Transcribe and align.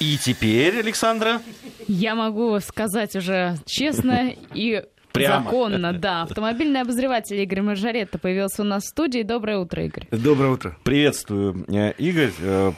И 0.00 0.16
теперь, 0.16 0.78
Александра? 0.78 1.40
Я 1.88 2.14
могу 2.14 2.58
сказать 2.60 3.16
уже 3.16 3.56
честно 3.66 4.32
и 4.54 4.82
Прямо. 5.12 5.44
законно, 5.44 5.92
да. 5.92 6.22
Автомобильный 6.22 6.82
обозреватель 6.82 7.40
Игорь 7.40 7.62
Маржаретто 7.62 8.18
появился 8.18 8.62
у 8.62 8.64
нас 8.64 8.84
в 8.84 8.88
студии. 8.88 9.22
Доброе 9.22 9.58
утро, 9.58 9.84
Игорь. 9.84 10.06
Доброе 10.10 10.52
утро. 10.52 10.76
Приветствую, 10.84 11.64
э, 11.68 11.92
Игорь. 11.98 12.30
Э, 12.40 12.72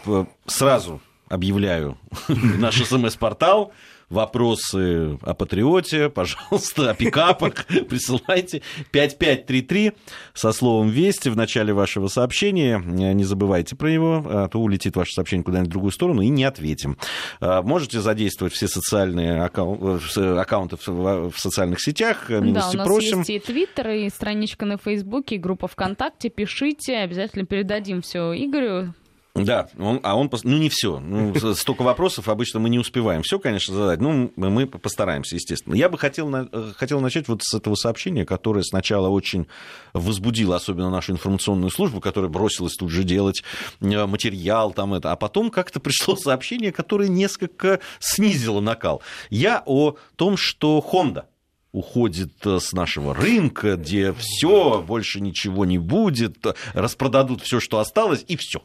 Сразу 0.46 1.00
объявляю 1.28 1.98
наш 2.28 2.76
СМС-портал. 2.82 3.72
Вопросы 4.10 5.18
о 5.22 5.34
патриоте, 5.34 6.10
пожалуйста, 6.10 6.90
о 6.90 6.94
пикапах 6.94 7.64
присылайте. 7.88 8.60
5533 8.90 9.92
со 10.34 10.52
словом 10.52 10.88
«Вести» 10.88 11.28
в 11.28 11.36
начале 11.36 11.72
вашего 11.72 12.08
сообщения. 12.08 12.76
Э, 12.84 13.12
Не 13.12 13.22
забывайте 13.24 13.76
про 13.76 13.88
него, 13.90 14.22
а 14.26 14.48
то 14.48 14.58
улетит 14.60 14.96
ваше 14.96 15.12
сообщение 15.12 15.44
куда-нибудь 15.44 15.68
в 15.68 15.72
другую 15.72 15.92
сторону 15.92 16.22
и 16.22 16.28
не 16.28 16.42
ответим. 16.44 16.98
Э, 17.40 17.62
Можете 17.62 18.00
задействовать 18.00 18.52
все 18.52 18.66
социальные 18.68 19.46
аккау- 19.46 20.00
э, 20.16 20.38
аккаунты 20.40 20.76
в 20.84 21.32
социальных 21.36 21.80
сетях. 21.80 22.26
Да, 22.28 22.38
у 22.38 22.42
Милости 22.42 22.76
нас 22.76 22.86
просим. 22.86 23.18
есть 23.18 23.30
и 23.30 23.38
Твиттер, 23.38 23.90
и 23.90 24.08
страничка 24.08 24.66
на 24.66 24.76
Фейсбуке, 24.76 25.36
и 25.36 25.38
группа 25.38 25.68
ВКонтакте. 25.68 26.30
Пишите, 26.30 26.96
обязательно 26.98 27.46
передадим 27.46 28.02
все 28.02 28.32
Игорю. 28.34 28.92
Да, 29.34 29.68
он, 29.78 30.00
а 30.02 30.16
он, 30.16 30.28
ну 30.42 30.58
не 30.58 30.68
все, 30.68 30.98
ну, 30.98 31.32
столько 31.54 31.82
вопросов 31.82 32.28
обычно 32.28 32.58
мы 32.58 32.68
не 32.68 32.80
успеваем 32.80 33.22
все, 33.22 33.38
конечно, 33.38 33.74
задать, 33.74 34.00
ну 34.00 34.32
мы 34.34 34.66
постараемся, 34.66 35.36
естественно. 35.36 35.74
Я 35.74 35.88
бы 35.88 35.98
хотел, 35.98 36.34
э, 36.34 36.72
хотел 36.76 37.00
начать 37.00 37.28
вот 37.28 37.42
с 37.42 37.54
этого 37.54 37.76
сообщения, 37.76 38.26
которое 38.26 38.62
сначала 38.64 39.08
очень 39.08 39.46
возбудило, 39.92 40.56
особенно 40.56 40.90
нашу 40.90 41.12
информационную 41.12 41.70
службу, 41.70 42.00
которая 42.00 42.28
бросилась 42.28 42.74
тут 42.74 42.90
же 42.90 43.04
делать 43.04 43.44
э, 43.80 44.06
материал, 44.06 44.72
там 44.72 44.94
это, 44.94 45.12
а 45.12 45.16
потом 45.16 45.50
как-то 45.50 45.78
пришло 45.78 46.16
сообщение, 46.16 46.72
которое 46.72 47.08
несколько 47.08 47.78
снизило 48.00 48.60
накал. 48.60 49.00
Я 49.30 49.62
о 49.64 49.96
том, 50.16 50.36
что 50.36 50.84
Honda 50.92 51.26
уходит 51.72 52.32
э, 52.44 52.58
с 52.58 52.72
нашего 52.72 53.14
рынка, 53.14 53.76
где 53.76 54.12
все, 54.12 54.82
больше 54.82 55.20
ничего 55.20 55.64
не 55.64 55.78
будет, 55.78 56.44
распродадут 56.74 57.42
все, 57.42 57.60
что 57.60 57.78
осталось, 57.78 58.24
и 58.26 58.36
все. 58.36 58.60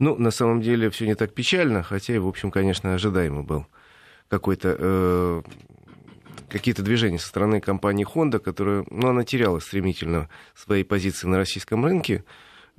Ну, 0.00 0.16
на 0.16 0.30
самом 0.30 0.62
деле, 0.62 0.88
все 0.88 1.06
не 1.06 1.14
так 1.14 1.34
печально, 1.34 1.82
хотя 1.82 2.14
и, 2.14 2.18
в 2.18 2.26
общем, 2.26 2.50
конечно, 2.50 2.94
ожидаемо 2.94 3.42
был 3.42 3.66
какой-то 4.28 4.74
э, 4.78 5.42
какие-то 6.48 6.82
движения 6.82 7.18
со 7.18 7.28
стороны 7.28 7.60
компании 7.60 8.06
Honda, 8.06 8.38
которая, 8.38 8.86
ну, 8.88 9.08
она 9.08 9.24
теряла 9.24 9.58
стремительно 9.58 10.30
свои 10.54 10.84
позиции 10.84 11.26
на 11.26 11.36
российском 11.36 11.84
рынке. 11.84 12.24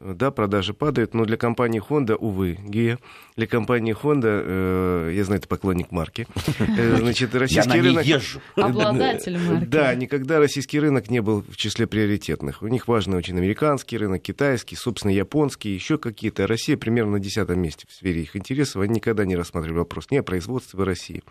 Да, 0.03 0.31
продажи 0.31 0.73
падают, 0.73 1.13
но 1.13 1.25
для 1.25 1.37
компании 1.37 1.81
Honda, 1.81 2.15
увы, 2.15 2.57
Гия, 2.63 2.97
для 3.35 3.45
компании 3.45 3.95
Honda, 3.95 4.41
э, 4.43 5.11
я 5.13 5.23
знаю, 5.23 5.39
это 5.39 5.47
поклонник 5.47 5.91
марки, 5.91 6.27
э, 6.59 6.95
значит, 6.97 7.35
Я 7.35 7.39
российский 7.39 7.73
ней 7.73 7.81
рынок... 7.81 8.05
езжу. 8.05 8.41
Обладатель 8.55 9.37
марки. 9.37 9.65
Да, 9.65 9.93
никогда 9.93 10.39
российский 10.39 10.79
рынок 10.79 11.11
не 11.11 11.21
был 11.21 11.43
в 11.47 11.55
числе 11.55 11.85
приоритетных. 11.85 12.63
У 12.63 12.67
них 12.67 12.87
важный 12.87 13.15
очень 13.15 13.37
американский 13.37 13.95
рынок, 13.95 14.23
китайский, 14.23 14.75
собственно, 14.75 15.11
японский, 15.11 15.69
еще 15.69 15.99
какие-то. 15.99 16.47
Россия 16.47 16.77
примерно 16.77 17.13
на 17.13 17.19
десятом 17.19 17.59
месте 17.61 17.85
в 17.87 17.93
сфере 17.93 18.23
их 18.23 18.35
интересов. 18.35 18.81
Они 18.81 18.95
никогда 18.95 19.23
не 19.23 19.35
рассматривали 19.35 19.79
вопрос 19.79 20.07
ни 20.09 20.17
о 20.17 20.23
производстве 20.23 20.79
в 20.79 20.83
России, 20.83 21.21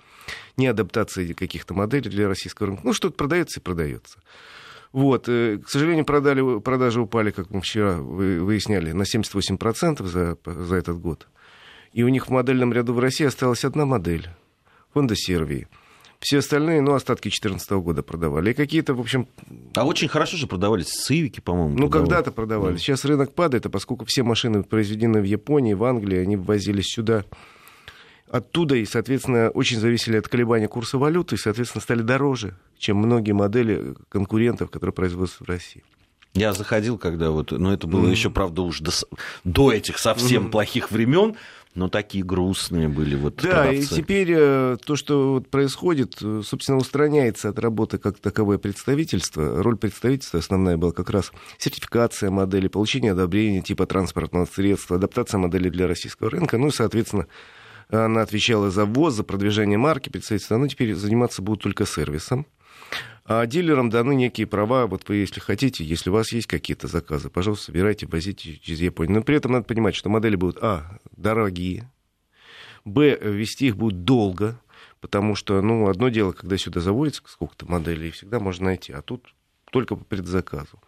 ни 0.56 0.66
о 0.66 0.70
адаптации 0.70 1.32
каких-то 1.32 1.74
моделей 1.74 2.08
для 2.08 2.28
российского 2.28 2.68
рынка. 2.68 2.82
Ну, 2.84 2.92
что-то 2.92 3.16
продается 3.16 3.58
и 3.58 3.62
продается. 3.62 4.20
Вот, 4.92 5.28
э, 5.28 5.58
к 5.58 5.68
сожалению, 5.68 6.04
продали, 6.04 6.58
продажи 6.60 7.00
упали, 7.00 7.30
как 7.30 7.50
мы 7.50 7.60
вчера 7.60 7.96
вы- 7.98 8.40
выясняли, 8.42 8.92
на 8.92 9.02
78% 9.04 10.04
за, 10.06 10.36
за 10.44 10.74
этот 10.76 10.98
год. 11.00 11.28
И 11.92 12.02
у 12.02 12.08
них 12.08 12.26
в 12.26 12.30
модельном 12.30 12.72
ряду 12.72 12.92
в 12.94 12.98
России 12.98 13.24
осталась 13.26 13.64
одна 13.64 13.84
модель 13.86 14.28
Honda 14.94 15.14
Сервии. 15.14 15.68
Все 16.18 16.38
остальные, 16.38 16.82
ну, 16.82 16.92
остатки 16.94 17.28
2014 17.28 17.70
года 17.80 18.02
продавали. 18.02 18.50
И 18.50 18.54
какие-то, 18.54 18.92
в 18.94 19.00
общем, 19.00 19.26
А 19.74 19.86
очень 19.86 20.06
хорошо 20.08 20.36
же 20.36 20.46
продавались 20.46 20.88
цивики, 20.88 21.40
по-моему. 21.40 21.70
ну, 21.78 21.88
продавали. 21.88 22.08
когда-то 22.08 22.32
продавали. 22.32 22.76
Сейчас 22.76 23.04
рынок 23.06 23.32
падает, 23.32 23.64
а 23.66 23.70
поскольку 23.70 24.04
все 24.06 24.22
машины 24.22 24.62
произведены 24.62 25.20
в 25.20 25.24
Японии, 25.24 25.72
в 25.74 25.82
Англии, 25.84 26.18
они 26.18 26.36
ввозились 26.36 26.88
сюда 26.88 27.24
оттуда 28.30 28.76
и, 28.76 28.84
соответственно, 28.84 29.50
очень 29.50 29.78
зависели 29.78 30.16
от 30.16 30.28
колебания 30.28 30.68
курса 30.68 30.98
валюты 30.98 31.34
и, 31.34 31.38
соответственно, 31.38 31.82
стали 31.82 32.02
дороже, 32.02 32.56
чем 32.78 32.96
многие 32.96 33.32
модели 33.32 33.94
конкурентов, 34.08 34.70
которые 34.70 34.94
производятся 34.94 35.44
в 35.44 35.48
России. 35.48 35.82
Я 36.34 36.52
заходил, 36.52 36.96
когда 36.96 37.30
вот, 37.30 37.50
ну 37.50 37.72
это 37.72 37.88
было 37.88 38.06
еще, 38.06 38.30
правда, 38.30 38.62
уж 38.62 38.80
до, 38.80 38.92
до 39.42 39.72
этих 39.72 39.98
совсем 39.98 40.52
плохих 40.52 40.92
времен, 40.92 41.34
но 41.74 41.88
такие 41.88 42.24
грустные 42.24 42.88
были 42.88 43.16
вот 43.16 43.36
Да, 43.36 43.72
и 43.72 43.78
продавцы. 43.78 43.96
теперь 43.96 44.28
э, 44.30 44.76
то, 44.84 44.94
что 44.94 45.34
вот 45.34 45.48
происходит, 45.48 46.18
э, 46.22 46.42
собственно, 46.44 46.78
устраняется 46.78 47.48
от 47.48 47.58
работы 47.58 47.98
как 47.98 48.18
таковое 48.18 48.58
представительство. 48.58 49.60
Роль 49.60 49.76
представительства 49.76 50.38
основная 50.38 50.76
была 50.76 50.92
как 50.92 51.10
раз 51.10 51.32
сертификация 51.58 52.30
модели, 52.30 52.68
получение 52.68 53.12
одобрения 53.12 53.62
типа 53.62 53.86
транспортного 53.86 54.46
средства, 54.46 54.96
адаптация 54.96 55.38
модели 55.38 55.68
для 55.68 55.88
российского 55.88 56.30
рынка, 56.30 56.58
ну 56.58 56.68
и, 56.68 56.72
соответственно, 56.72 57.26
она 57.90 58.22
отвечала 58.22 58.70
за 58.70 58.84
ввоз, 58.84 59.14
за 59.14 59.24
продвижение 59.24 59.78
марки 59.78 60.08
представительства. 60.08 60.56
Оно 60.56 60.68
теперь 60.68 60.94
заниматься 60.94 61.42
будет 61.42 61.62
только 61.62 61.86
сервисом. 61.86 62.46
А 63.24 63.46
дилерам 63.46 63.90
даны 63.90 64.14
некие 64.14 64.46
права, 64.46 64.86
вот 64.86 65.08
вы, 65.08 65.16
если 65.16 65.40
хотите, 65.40 65.84
если 65.84 66.10
у 66.10 66.12
вас 66.12 66.32
есть 66.32 66.48
какие-то 66.48 66.88
заказы, 66.88 67.30
пожалуйста, 67.30 67.66
собирайте, 67.66 68.06
возите 68.06 68.56
через 68.58 68.80
Японию. 68.80 69.18
Но 69.18 69.22
при 69.22 69.36
этом 69.36 69.52
надо 69.52 69.64
понимать, 69.64 69.94
что 69.94 70.08
модели 70.08 70.34
будут, 70.34 70.58
а, 70.62 70.98
дорогие, 71.16 71.90
б, 72.84 73.16
вести 73.20 73.68
их 73.68 73.76
будет 73.76 74.04
долго, 74.04 74.60
потому 75.00 75.36
что, 75.36 75.62
ну, 75.62 75.88
одно 75.88 76.08
дело, 76.08 76.32
когда 76.32 76.56
сюда 76.56 76.80
заводится 76.80 77.22
сколько-то 77.26 77.66
моделей, 77.66 78.10
всегда 78.10 78.40
можно 78.40 78.66
найти, 78.66 78.92
а 78.92 79.00
тут 79.00 79.34
только 79.70 79.96
по 79.96 80.04
предзаказу. 80.04 80.80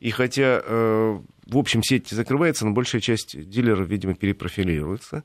И 0.00 0.10
хотя, 0.10 0.62
э, 0.64 1.18
в 1.46 1.56
общем, 1.56 1.82
сеть 1.82 2.08
закрывается, 2.08 2.64
но 2.66 2.72
большая 2.72 3.00
часть 3.00 3.48
дилеров, 3.48 3.88
видимо, 3.88 4.14
перепрофилируется. 4.14 5.24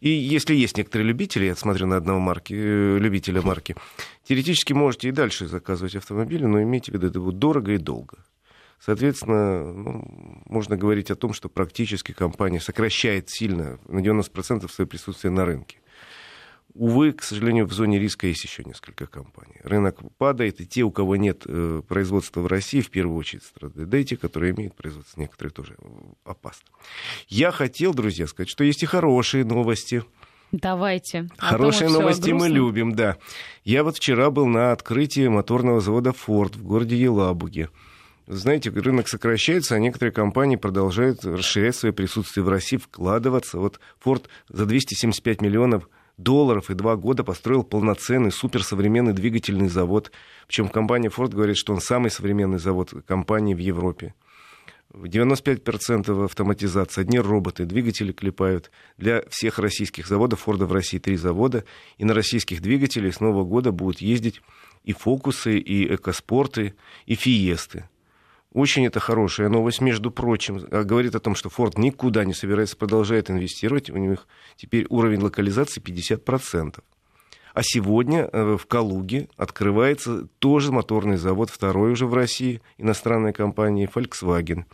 И 0.00 0.08
если 0.08 0.54
есть 0.54 0.76
некоторые 0.76 1.06
любители, 1.06 1.44
я 1.44 1.54
смотрю 1.54 1.86
на 1.86 1.96
одного 1.96 2.18
марки, 2.18 2.54
э, 2.54 2.98
любителя 2.98 3.42
марки, 3.42 3.76
теоретически 4.24 4.72
можете 4.72 5.08
и 5.08 5.12
дальше 5.12 5.46
заказывать 5.46 5.96
автомобили, 5.96 6.44
но 6.44 6.62
имейте 6.62 6.90
в 6.90 6.94
виду, 6.94 7.06
это 7.08 7.20
будет 7.20 7.38
дорого 7.38 7.72
и 7.72 7.78
долго. 7.78 8.18
Соответственно, 8.84 9.72
ну, 9.72 10.42
можно 10.46 10.76
говорить 10.76 11.12
о 11.12 11.14
том, 11.14 11.32
что 11.32 11.48
практически 11.48 12.10
компания 12.10 12.58
сокращает 12.58 13.30
сильно, 13.30 13.78
на 13.86 14.00
90% 14.00 14.68
свое 14.68 14.88
присутствие 14.88 15.30
на 15.30 15.44
рынке. 15.44 15.78
Увы, 16.74 17.12
к 17.12 17.22
сожалению, 17.22 17.66
в 17.66 17.72
зоне 17.72 17.98
риска 17.98 18.26
есть 18.26 18.44
еще 18.44 18.64
несколько 18.64 19.06
компаний. 19.06 19.56
Рынок 19.62 19.98
падает, 20.16 20.60
и 20.60 20.66
те, 20.66 20.82
у 20.82 20.90
кого 20.90 21.16
нет 21.16 21.42
э, 21.44 21.82
производства 21.86 22.40
в 22.40 22.46
России, 22.46 22.80
в 22.80 22.90
первую 22.90 23.18
очередь 23.18 23.42
страдают. 23.42 23.90
Да 23.90 23.98
и 23.98 24.04
те, 24.04 24.16
которые 24.16 24.54
имеют 24.54 24.74
производство, 24.74 25.20
некоторые 25.20 25.52
тоже 25.52 25.76
э, 25.78 25.86
опасно. 26.24 26.66
Я 27.28 27.50
хотел, 27.50 27.92
друзья, 27.92 28.26
сказать, 28.26 28.48
что 28.48 28.64
есть 28.64 28.82
и 28.82 28.86
хорошие 28.86 29.44
новости. 29.44 30.02
Давайте. 30.50 31.28
А 31.38 31.50
Хорошие 31.50 31.88
всё 31.88 32.00
новости 32.00 32.30
мы 32.30 32.48
любим, 32.48 32.94
да. 32.94 33.16
Я 33.64 33.84
вот 33.84 33.96
вчера 33.96 34.30
был 34.30 34.46
на 34.46 34.72
открытии 34.72 35.26
моторного 35.28 35.80
завода 35.80 36.10
Ford 36.10 36.56
в 36.56 36.62
городе 36.62 36.96
Елабуге. 36.96 37.68
Знаете, 38.26 38.70
рынок 38.70 39.08
сокращается, 39.08 39.74
а 39.74 39.78
некоторые 39.78 40.12
компании 40.12 40.56
продолжают 40.56 41.24
расширять 41.24 41.76
свое 41.76 41.92
присутствие 41.92 42.44
в 42.44 42.48
России, 42.48 42.76
вкладываться. 42.76 43.58
Вот 43.58 43.80
Ford 44.02 44.26
за 44.48 44.64
275 44.64 45.40
миллионов 45.40 45.88
долларов 46.22 46.70
и 46.70 46.74
два 46.74 46.96
года 46.96 47.24
построил 47.24 47.62
полноценный 47.64 48.32
суперсовременный 48.32 49.12
двигательный 49.12 49.68
завод. 49.68 50.12
Причем 50.46 50.68
компания 50.68 51.08
Ford 51.08 51.30
говорит, 51.30 51.56
что 51.56 51.72
он 51.72 51.80
самый 51.80 52.10
современный 52.10 52.58
завод 52.58 52.92
компании 53.06 53.54
в 53.54 53.58
Европе. 53.58 54.14
95% 54.92 56.24
автоматизация, 56.24 57.02
одни 57.02 57.18
роботы, 57.18 57.64
двигатели 57.64 58.12
клепают. 58.12 58.70
Для 58.98 59.24
всех 59.30 59.58
российских 59.58 60.06
заводов, 60.06 60.40
Форда 60.40 60.66
в 60.66 60.72
России 60.72 60.98
три 60.98 61.16
завода, 61.16 61.64
и 61.96 62.04
на 62.04 62.14
российских 62.14 62.60
двигателях 62.60 63.14
с 63.14 63.20
Нового 63.20 63.44
года 63.44 63.72
будут 63.72 64.00
ездить 64.00 64.42
и 64.84 64.92
фокусы, 64.92 65.58
и 65.58 65.94
экоспорты, 65.94 66.74
и 67.06 67.14
фиесты. 67.14 67.88
Очень 68.52 68.86
это 68.86 69.00
хорошая 69.00 69.48
новость, 69.48 69.80
между 69.80 70.10
прочим. 70.10 70.60
А 70.70 70.84
Говорит 70.84 71.14
о 71.14 71.20
том, 71.20 71.34
что 71.34 71.48
Форд 71.48 71.78
никуда 71.78 72.24
не 72.24 72.34
собирается, 72.34 72.76
продолжает 72.76 73.30
инвестировать. 73.30 73.88
У 73.88 73.96
них 73.96 74.26
теперь 74.56 74.86
уровень 74.90 75.20
локализации 75.20 75.80
50%. 75.80 76.80
А 77.54 77.60
сегодня 77.62 78.28
э, 78.32 78.56
в 78.56 78.66
Калуге 78.66 79.28
открывается 79.36 80.26
тоже 80.38 80.72
моторный 80.72 81.16
завод, 81.16 81.50
второй 81.50 81.92
уже 81.92 82.06
в 82.06 82.14
России, 82.14 82.62
иностранной 82.78 83.32
компании 83.32 83.88
Volkswagen. 83.92 84.64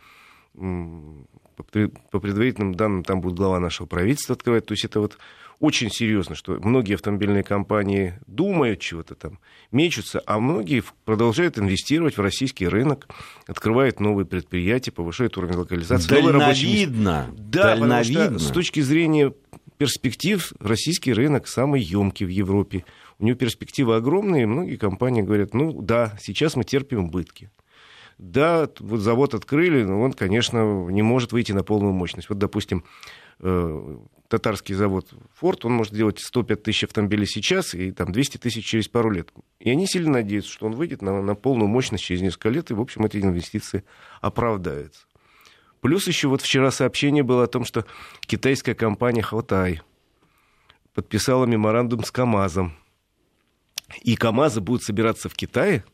По 2.11 2.19
предварительным 2.19 2.73
данным, 2.73 3.03
там 3.03 3.19
будет 3.21 3.35
глава 3.35 3.59
нашего 3.59 3.85
правительства 3.85 4.35
открывать. 4.35 4.65
То 4.65 4.73
есть 4.73 4.85
это 4.85 5.01
вот 5.01 5.17
очень 5.59 5.91
серьезно, 5.91 6.35
что 6.35 6.59
многие 6.61 6.95
автомобильные 6.95 7.43
компании 7.43 8.19
думают 8.27 8.79
чего-то 8.79 9.15
там, 9.15 9.39
мечутся, 9.71 10.21
а 10.25 10.39
многие 10.39 10.83
продолжают 11.05 11.57
инвестировать 11.57 12.17
в 12.17 12.21
российский 12.21 12.67
рынок, 12.67 13.07
открывают 13.45 13.99
новые 13.99 14.25
предприятия, 14.25 14.91
повышают 14.91 15.37
уровень 15.37 15.55
локализации. 15.55 16.09
Дальновидно. 16.09 17.27
Да, 17.37 17.75
потому 17.75 18.03
что 18.03 18.13
Дальновидно. 18.13 18.39
с 18.39 18.51
точки 18.51 18.79
зрения 18.79 19.33
перспектив 19.77 20.53
российский 20.59 21.13
рынок 21.13 21.47
самый 21.47 21.81
емкий 21.81 22.25
в 22.25 22.29
Европе. 22.29 22.85
У 23.17 23.25
него 23.25 23.37
перспективы 23.37 23.95
огромные, 23.95 24.43
и 24.43 24.45
многие 24.45 24.77
компании 24.77 25.21
говорят, 25.21 25.53
ну 25.53 25.81
да, 25.81 26.17
сейчас 26.21 26.55
мы 26.55 26.63
терпим 26.63 27.05
убытки. 27.05 27.51
Да, 28.17 28.69
вот 28.79 28.99
завод 28.99 29.33
открыли, 29.33 29.83
но 29.83 30.01
он, 30.01 30.11
конечно, 30.11 30.87
не 30.89 31.01
может 31.01 31.31
выйти 31.31 31.53
на 31.53 31.63
полную 31.63 31.93
мощность. 31.93 32.27
Вот, 32.27 32.37
допустим, 32.37 32.83
татарский 33.39 34.75
завод 34.75 35.09
Форд, 35.35 35.65
он 35.65 35.73
может 35.73 35.93
делать 35.93 36.19
105 36.19 36.63
тысяч 36.63 36.83
автомобилей 36.83 37.25
сейчас 37.25 37.73
и 37.73 37.91
там 37.91 38.11
200 38.11 38.37
тысяч 38.37 38.65
через 38.65 38.87
пару 38.87 39.09
лет. 39.09 39.31
И 39.59 39.69
они 39.69 39.87
сильно 39.87 40.11
надеются, 40.11 40.51
что 40.51 40.67
он 40.67 40.73
выйдет 40.73 41.01
на, 41.01 41.21
на 41.21 41.35
полную 41.35 41.67
мощность 41.67 42.03
через 42.03 42.21
несколько 42.21 42.49
лет, 42.49 42.69
и, 42.69 42.73
в 42.73 42.81
общем, 42.81 43.05
эти 43.05 43.17
инвестиции 43.17 43.83
оправдаются. 44.21 45.05
Плюс 45.81 46.07
еще 46.07 46.27
вот 46.27 46.41
вчера 46.41 46.71
сообщение 46.71 47.23
было 47.23 47.45
о 47.45 47.47
том, 47.47 47.63
что 47.63 47.85
китайская 48.21 48.75
компания 48.75 49.21
Хватай 49.21 49.81
подписала 50.93 51.45
меморандум 51.45 52.03
с 52.03 52.11
КАМАЗом. 52.11 52.73
И 54.01 54.15
КАМАЗы 54.15 54.61
будут 54.61 54.83
собираться 54.83 55.29
в 55.29 55.33
Китае– 55.33 55.83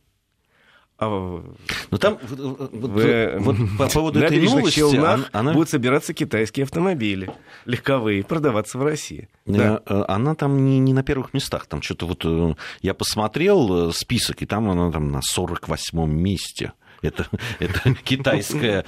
а, 0.98 1.44
ну 1.92 1.98
там 1.98 2.18
вот, 2.22 2.90
в, 2.90 3.40
вот 3.40 3.56
по 3.78 3.90
поводу 3.94 4.20
этой 4.20 4.42
новости, 4.42 4.80
Челнах 4.80 5.30
она... 5.34 5.52
будут 5.52 5.70
собираться 5.70 6.14
китайские 6.14 6.64
автомобили 6.64 7.30
легковые 7.66 8.24
продаваться 8.24 8.78
в 8.78 8.84
России. 8.84 9.28
Э, 9.46 9.52
да. 9.52 9.82
Э, 9.86 10.06
она 10.08 10.36
там 10.36 10.66
не, 10.66 10.80
не 10.80 10.94
на 10.94 11.04
первых 11.04 11.34
местах, 11.34 11.66
там 11.66 11.82
что-то 11.82 12.08
вот 12.08 12.24
э, 12.24 12.56
я 12.82 12.94
посмотрел 12.94 13.92
список 13.92 14.42
и 14.42 14.46
там 14.46 14.70
она 14.70 14.90
там 14.90 15.12
на 15.12 15.20
48-м 15.20 16.18
месте. 16.18 16.72
Это, 17.02 17.28
это 17.60 17.94
китайская 17.96 18.86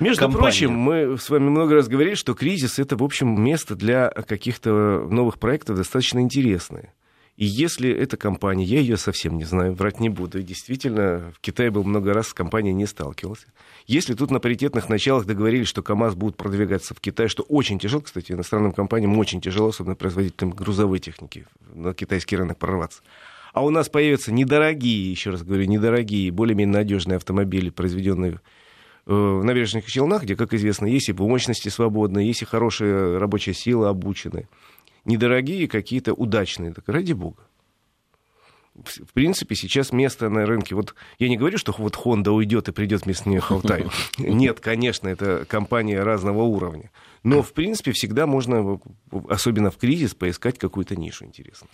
между 0.00 0.22
компания. 0.22 0.42
прочим, 0.42 0.72
мы 0.72 1.18
с 1.18 1.28
вами 1.28 1.48
много 1.48 1.74
раз 1.74 1.86
говорили, 1.86 2.14
что 2.14 2.34
кризис 2.34 2.78
это, 2.78 2.96
в 2.96 3.04
общем, 3.04 3.40
место 3.40 3.76
для 3.76 4.08
каких-то 4.08 5.06
новых 5.08 5.38
проектов 5.38 5.76
достаточно 5.76 6.20
интересное. 6.20 6.94
И 7.40 7.46
если 7.46 7.90
эта 7.90 8.18
компания, 8.18 8.64
я 8.64 8.80
ее 8.80 8.98
совсем 8.98 9.38
не 9.38 9.44
знаю, 9.44 9.72
врать 9.72 9.98
не 9.98 10.10
буду, 10.10 10.40
и 10.40 10.42
действительно 10.42 11.32
в 11.34 11.40
Китае 11.40 11.70
был 11.70 11.84
много 11.84 12.12
раз 12.12 12.28
с 12.28 12.34
компанией 12.34 12.74
не 12.74 12.84
сталкивался. 12.84 13.46
Если 13.86 14.12
тут 14.12 14.30
на 14.30 14.40
паритетных 14.40 14.90
началах 14.90 15.24
договорились, 15.24 15.66
что 15.66 15.82
КАМАЗ 15.82 16.16
будет 16.16 16.36
продвигаться 16.36 16.94
в 16.94 17.00
Китай, 17.00 17.28
что 17.28 17.42
очень 17.44 17.78
тяжело, 17.78 18.02
кстати, 18.02 18.32
иностранным 18.32 18.72
компаниям 18.72 19.16
очень 19.16 19.40
тяжело, 19.40 19.68
особенно 19.68 19.94
производителям 19.94 20.50
грузовой 20.50 20.98
техники, 20.98 21.46
на 21.74 21.94
китайский 21.94 22.36
рынок 22.36 22.58
прорваться. 22.58 23.00
А 23.54 23.64
у 23.64 23.70
нас 23.70 23.88
появятся 23.88 24.34
недорогие, 24.34 25.10
еще 25.10 25.30
раз 25.30 25.42
говорю, 25.42 25.64
недорогие, 25.64 26.30
более-менее 26.30 26.74
надежные 26.80 27.16
автомобили, 27.16 27.70
произведенные 27.70 28.32
э, 29.06 29.14
в 29.14 29.42
набережных 29.42 29.86
Челнах, 29.86 30.24
где, 30.24 30.36
как 30.36 30.52
известно, 30.52 30.84
есть 30.84 31.08
и 31.08 31.14
мощности 31.14 31.70
свободные, 31.70 32.26
есть 32.26 32.42
и 32.42 32.44
хорошая 32.44 33.18
рабочая 33.18 33.54
сила 33.54 33.88
обученная 33.88 34.46
недорогие, 35.04 35.68
какие-то 35.68 36.14
удачные. 36.14 36.72
Так 36.72 36.88
ради 36.88 37.12
бога. 37.12 37.42
В 38.74 39.12
принципе, 39.12 39.56
сейчас 39.56 39.92
место 39.92 40.30
на 40.30 40.46
рынке... 40.46 40.74
Вот 40.74 40.94
я 41.18 41.28
не 41.28 41.36
говорю, 41.36 41.58
что 41.58 41.74
вот 41.76 41.96
Honda 41.96 42.30
уйдет 42.30 42.68
и 42.68 42.72
придет 42.72 43.04
вместо 43.04 43.28
нее 43.28 43.40
Хаутай. 43.40 43.86
Нет, 44.18 44.60
конечно, 44.60 45.08
это 45.08 45.44
компания 45.46 46.02
разного 46.02 46.42
уровня. 46.42 46.90
Но, 47.22 47.42
в 47.42 47.52
принципе, 47.52 47.92
всегда 47.92 48.26
можно, 48.26 48.80
особенно 49.28 49.70
в 49.70 49.76
кризис, 49.76 50.14
поискать 50.14 50.58
какую-то 50.58 50.96
нишу 50.96 51.26
интересную. 51.26 51.68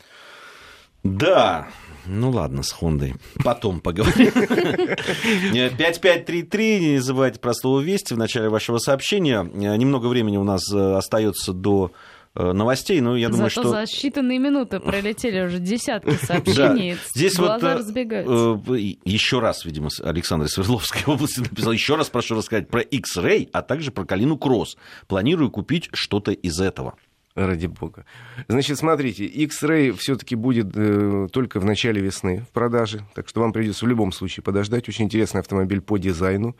Да, 1.05 1.69
ну 2.06 2.31
ладно, 2.31 2.62
с 2.62 2.73
Хондой. 2.73 3.14
Потом 3.44 3.81
поговорим. 3.81 4.32
5533, 4.32 6.81
не 6.81 6.99
забывайте 6.99 7.38
про 7.38 7.55
слово 7.55 7.81
«Вести» 7.81 8.14
в 8.14 8.19
начале 8.19 8.49
вашего 8.49 8.78
сообщения. 8.78 9.43
Немного 9.43 10.08
времени 10.08 10.37
у 10.37 10.44
нас 10.44 10.62
э, 10.73 10.96
остается 10.96 11.52
до 11.52 11.93
новостей, 12.37 13.00
но 13.00 13.17
я 13.17 13.29
думаю, 13.29 13.50
Зато 13.50 13.62
что... 13.62 13.71
за 13.71 13.83
считанные 13.83 14.38
минуты 14.38 14.81
пролетели 14.81 15.44
уже 15.44 15.59
десятки 15.59 16.15
сообщений. 16.25 16.97
Здесь 17.15 17.38
вот 17.38 17.62
э. 17.62 17.83
Э, 17.97 18.79
еще 19.05 19.41
раз, 19.41 19.65
видимо, 19.65 19.88
Александр 20.03 20.49
Свердловской 20.49 21.03
области 21.06 21.41
написал, 21.41 21.73
еще 21.73 21.97
раз 21.97 22.09
прошу 22.09 22.37
рассказать 22.37 22.69
про 22.69 22.81
X-Ray, 22.81 23.49
а 23.53 23.62
также 23.62 23.91
про 23.91 24.05
Калину 24.05 24.37
Кросс. 24.37 24.77
Планирую 25.06 25.50
купить 25.50 25.88
что-то 25.93 26.33
из 26.33 26.61
этого. 26.61 26.94
Ради 27.35 27.67
бога. 27.67 28.06
Значит, 28.49 28.79
смотрите, 28.79 29.27
X-Ray 29.27 29.93
все-таки 29.93 30.35
будет 30.35 30.69
э, 30.75 31.29
только 31.31 31.61
в 31.61 31.67
начале 31.67 32.00
весны 32.00 32.47
в 32.49 32.53
продаже, 32.53 33.03
так 33.15 33.29
что 33.29 33.43
вам 33.43 33.53
придется 33.53 33.85
в 33.85 33.88
любом 33.88 34.11
случае 34.11 34.43
подождать. 34.43 34.88
Очень 34.88 35.05
интересный 35.05 35.43
автомобиль 35.43 35.83
по 35.83 35.99
дизайну. 35.99 36.56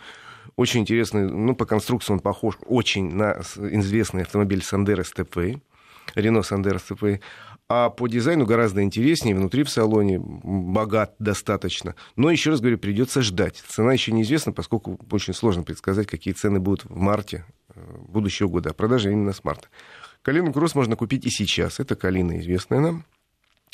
Очень 0.57 0.81
интересный, 0.81 1.31
ну, 1.31 1.55
по 1.55 1.65
конструкции 1.65 2.13
он 2.13 2.21
похож 2.21 2.59
очень 2.67 3.11
на 3.11 3.41
известный 3.57 4.23
автомобиль 4.23 4.61
Sandero 4.61 5.03
STP, 5.03 5.61
Renault 6.15 6.43
Sandero 6.43 6.77
Stepway. 6.77 7.21
А 7.69 7.91
по 7.91 8.07
дизайну 8.07 8.47
гораздо 8.47 8.83
интереснее, 8.83 9.35
внутри 9.35 9.65
в 9.65 9.71
салоне 9.71 10.21
богат 10.21 11.17
достаточно. 11.19 11.97
Но, 12.15 12.31
еще 12.31 12.51
раз 12.51 12.61
говорю, 12.61 12.79
придется 12.79 13.23
ждать. 13.23 13.63
Цена 13.67 13.93
еще 13.93 14.13
неизвестна, 14.13 14.53
поскольку 14.53 15.01
очень 15.11 15.35
сложно 15.35 15.65
предсказать, 15.65 16.07
какие 16.07 16.33
цены 16.33 16.61
будут 16.61 16.85
в 16.85 16.97
марте 16.97 17.45
э, 17.75 17.81
будущего 18.09 18.47
года. 18.47 18.71
А 18.71 18.73
продажа 18.73 19.11
именно 19.11 19.33
с 19.33 19.43
марта. 19.43 19.67
Калину 20.23 20.53
Кросс 20.53 20.77
можно 20.77 20.95
купить 20.95 21.27
и 21.27 21.31
сейчас. 21.31 21.81
Это 21.81 21.97
Калина, 21.97 22.39
известная 22.39 22.79
нам, 22.79 23.05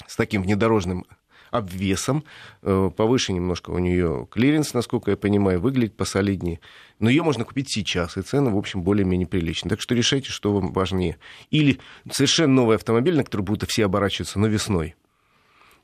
с 0.06 0.16
таким 0.16 0.42
внедорожным 0.42 1.04
обвесом, 1.52 2.24
э, 2.62 2.90
повыше 2.96 3.32
немножко 3.32 3.70
у 3.70 3.78
нее 3.78 4.26
клиренс, 4.30 4.74
насколько 4.74 5.12
я 5.12 5.16
понимаю, 5.16 5.60
выглядит 5.60 5.96
посолиднее. 5.96 6.58
Но 6.98 7.10
ее 7.10 7.22
можно 7.22 7.44
купить 7.44 7.70
сейчас, 7.70 8.16
и 8.16 8.22
цены, 8.22 8.50
в 8.50 8.56
общем, 8.56 8.82
более-менее 8.82 9.28
приличные. 9.28 9.70
Так 9.70 9.80
что 9.80 9.94
решайте, 9.94 10.30
что 10.30 10.52
вам 10.52 10.72
важнее. 10.72 11.18
Или 11.50 11.78
совершенно 12.10 12.54
новый 12.54 12.76
автомобиль, 12.76 13.16
на 13.16 13.22
который 13.22 13.42
будут 13.42 13.70
все 13.70 13.84
оборачиваться, 13.84 14.38
но 14.40 14.46
весной. 14.46 14.96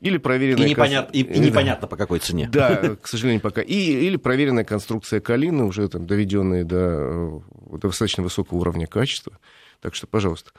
Или 0.00 0.16
проверенная... 0.16 0.66
И, 0.66 0.70
непонят... 0.70 1.10
и, 1.12 1.22
и 1.22 1.38
непонятно, 1.38 1.86
по 1.86 1.96
какой 1.96 2.20
цене. 2.20 2.48
Да, 2.50 2.96
к 2.96 3.06
сожалению, 3.06 3.42
пока. 3.42 3.60
И, 3.60 3.74
или 3.74 4.16
проверенная 4.16 4.64
конструкция 4.64 5.20
калины, 5.20 5.64
уже 5.64 5.88
там, 5.88 6.06
доведенная 6.06 6.64
до, 6.64 6.76
э, 6.76 7.40
до 7.72 7.88
достаточно 7.88 8.22
высокого 8.22 8.58
уровня 8.58 8.86
качества. 8.86 9.38
Так 9.80 9.94
что, 9.94 10.06
пожалуйста. 10.06 10.52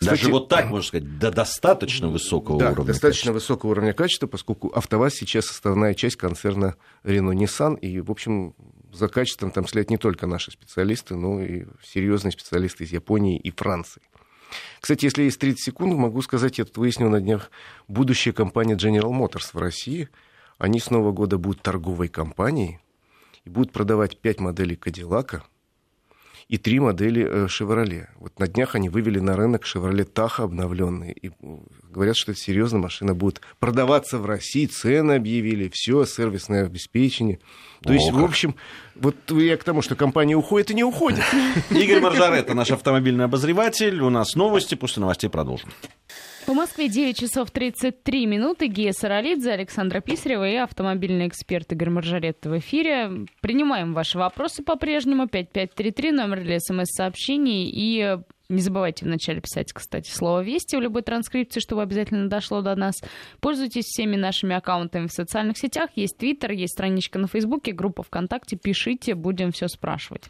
Кстати, 0.00 0.20
Даже 0.22 0.32
вот 0.32 0.48
так, 0.48 0.70
можно 0.70 0.86
сказать, 0.86 1.18
до 1.18 1.30
достаточно 1.30 2.08
высокого 2.08 2.58
да, 2.58 2.70
уровня 2.70 2.86
достаточно 2.86 3.32
качества. 3.32 3.52
высокого 3.52 3.70
уровня 3.72 3.92
качества, 3.92 4.26
поскольку 4.26 4.72
АвтоВАЗ 4.74 5.14
сейчас 5.14 5.44
составная 5.44 5.92
часть 5.92 6.16
концерна 6.16 6.76
Renault-Nissan, 7.04 7.78
и, 7.80 8.00
в 8.00 8.10
общем, 8.10 8.54
за 8.94 9.08
качеством 9.08 9.50
там 9.50 9.66
следят 9.66 9.90
не 9.90 9.98
только 9.98 10.26
наши 10.26 10.52
специалисты, 10.52 11.16
но 11.16 11.42
и 11.42 11.66
серьезные 11.82 12.32
специалисты 12.32 12.84
из 12.84 12.92
Японии 12.92 13.38
и 13.38 13.50
Франции. 13.50 14.00
Кстати, 14.80 15.04
если 15.04 15.24
есть 15.24 15.38
30 15.38 15.62
секунд, 15.62 15.92
могу 15.94 16.22
сказать, 16.22 16.56
я 16.56 16.64
тут 16.64 16.78
выяснил 16.78 17.10
на 17.10 17.20
днях, 17.20 17.50
будущая 17.86 18.32
компания 18.32 18.76
General 18.76 19.12
Motors 19.12 19.50
в 19.52 19.58
России, 19.58 20.08
они 20.56 20.80
с 20.80 20.88
Нового 20.88 21.12
года 21.12 21.36
будут 21.36 21.60
торговой 21.60 22.08
компанией 22.08 22.78
и 23.44 23.50
будут 23.50 23.70
продавать 23.70 24.16
5 24.16 24.40
моделей 24.40 24.76
Кадиллака– 24.76 25.44
и 26.50 26.58
три 26.58 26.80
модели 26.80 27.46
Chevrolet. 27.46 28.02
Э, 28.02 28.06
вот 28.18 28.40
на 28.40 28.48
днях 28.48 28.74
они 28.74 28.88
вывели 28.88 29.20
на 29.20 29.36
рынок 29.36 29.64
Chevrolet 29.64 30.12
Tahoe 30.12 30.44
обновленные. 30.44 31.12
И 31.12 31.30
говорят, 31.88 32.16
что 32.16 32.32
это 32.32 32.40
серьезно, 32.40 32.80
машина 32.80 33.14
будет 33.14 33.40
продаваться 33.60 34.18
в 34.18 34.26
России, 34.26 34.66
цены 34.66 35.12
объявили, 35.12 35.70
все, 35.72 36.04
сервисное 36.04 36.66
обеспечение. 36.66 37.38
То 37.82 37.90
О, 37.90 37.94
есть, 37.94 38.10
как. 38.10 38.16
в 38.16 38.24
общем, 38.24 38.56
вот 38.96 39.14
я 39.30 39.56
к 39.56 39.62
тому, 39.62 39.80
что 39.80 39.94
компания 39.94 40.34
уходит 40.34 40.72
и 40.72 40.74
не 40.74 40.82
уходит. 40.82 41.22
Игорь 41.70 42.00
Маржарет, 42.00 42.52
наш 42.52 42.72
автомобильный 42.72 43.26
обозреватель. 43.26 44.00
У 44.00 44.10
нас 44.10 44.34
новости, 44.34 44.74
после 44.74 45.02
новостей 45.02 45.30
продолжим. 45.30 45.70
По 46.50 46.54
Москве 46.54 46.88
9 46.88 47.16
часов 47.16 47.52
33 47.52 48.26
минуты. 48.26 48.66
Гея 48.66 48.90
Саралидзе, 48.90 49.52
Александра 49.52 50.00
Писарева 50.00 50.48
и 50.48 50.56
автомобильный 50.56 51.28
эксперт 51.28 51.70
Игорь 51.70 51.90
Маржарет 51.90 52.44
в 52.44 52.58
эфире. 52.58 53.26
Принимаем 53.40 53.94
ваши 53.94 54.18
вопросы 54.18 54.64
по-прежнему. 54.64 55.28
5533, 55.28 56.10
номер 56.10 56.42
для 56.42 56.58
смс-сообщений. 56.58 57.70
И 57.72 58.18
не 58.50 58.60
забывайте 58.60 59.04
вначале 59.04 59.40
писать, 59.40 59.72
кстати, 59.72 60.10
слово 60.10 60.42
«Вести» 60.42 60.76
в 60.76 60.80
любой 60.80 61.02
транскрипции, 61.02 61.60
чтобы 61.60 61.82
обязательно 61.82 62.28
дошло 62.28 62.60
до 62.62 62.74
нас. 62.74 62.96
Пользуйтесь 63.40 63.84
всеми 63.84 64.16
нашими 64.16 64.54
аккаунтами 64.54 65.06
в 65.06 65.12
социальных 65.12 65.56
сетях. 65.56 65.90
Есть 65.94 66.18
Твиттер, 66.18 66.50
есть 66.52 66.74
страничка 66.74 67.18
на 67.18 67.28
Фейсбуке, 67.28 67.72
группа 67.72 68.02
ВКонтакте. 68.02 68.56
Пишите, 68.56 69.14
будем 69.14 69.52
все 69.52 69.68
спрашивать. 69.68 70.24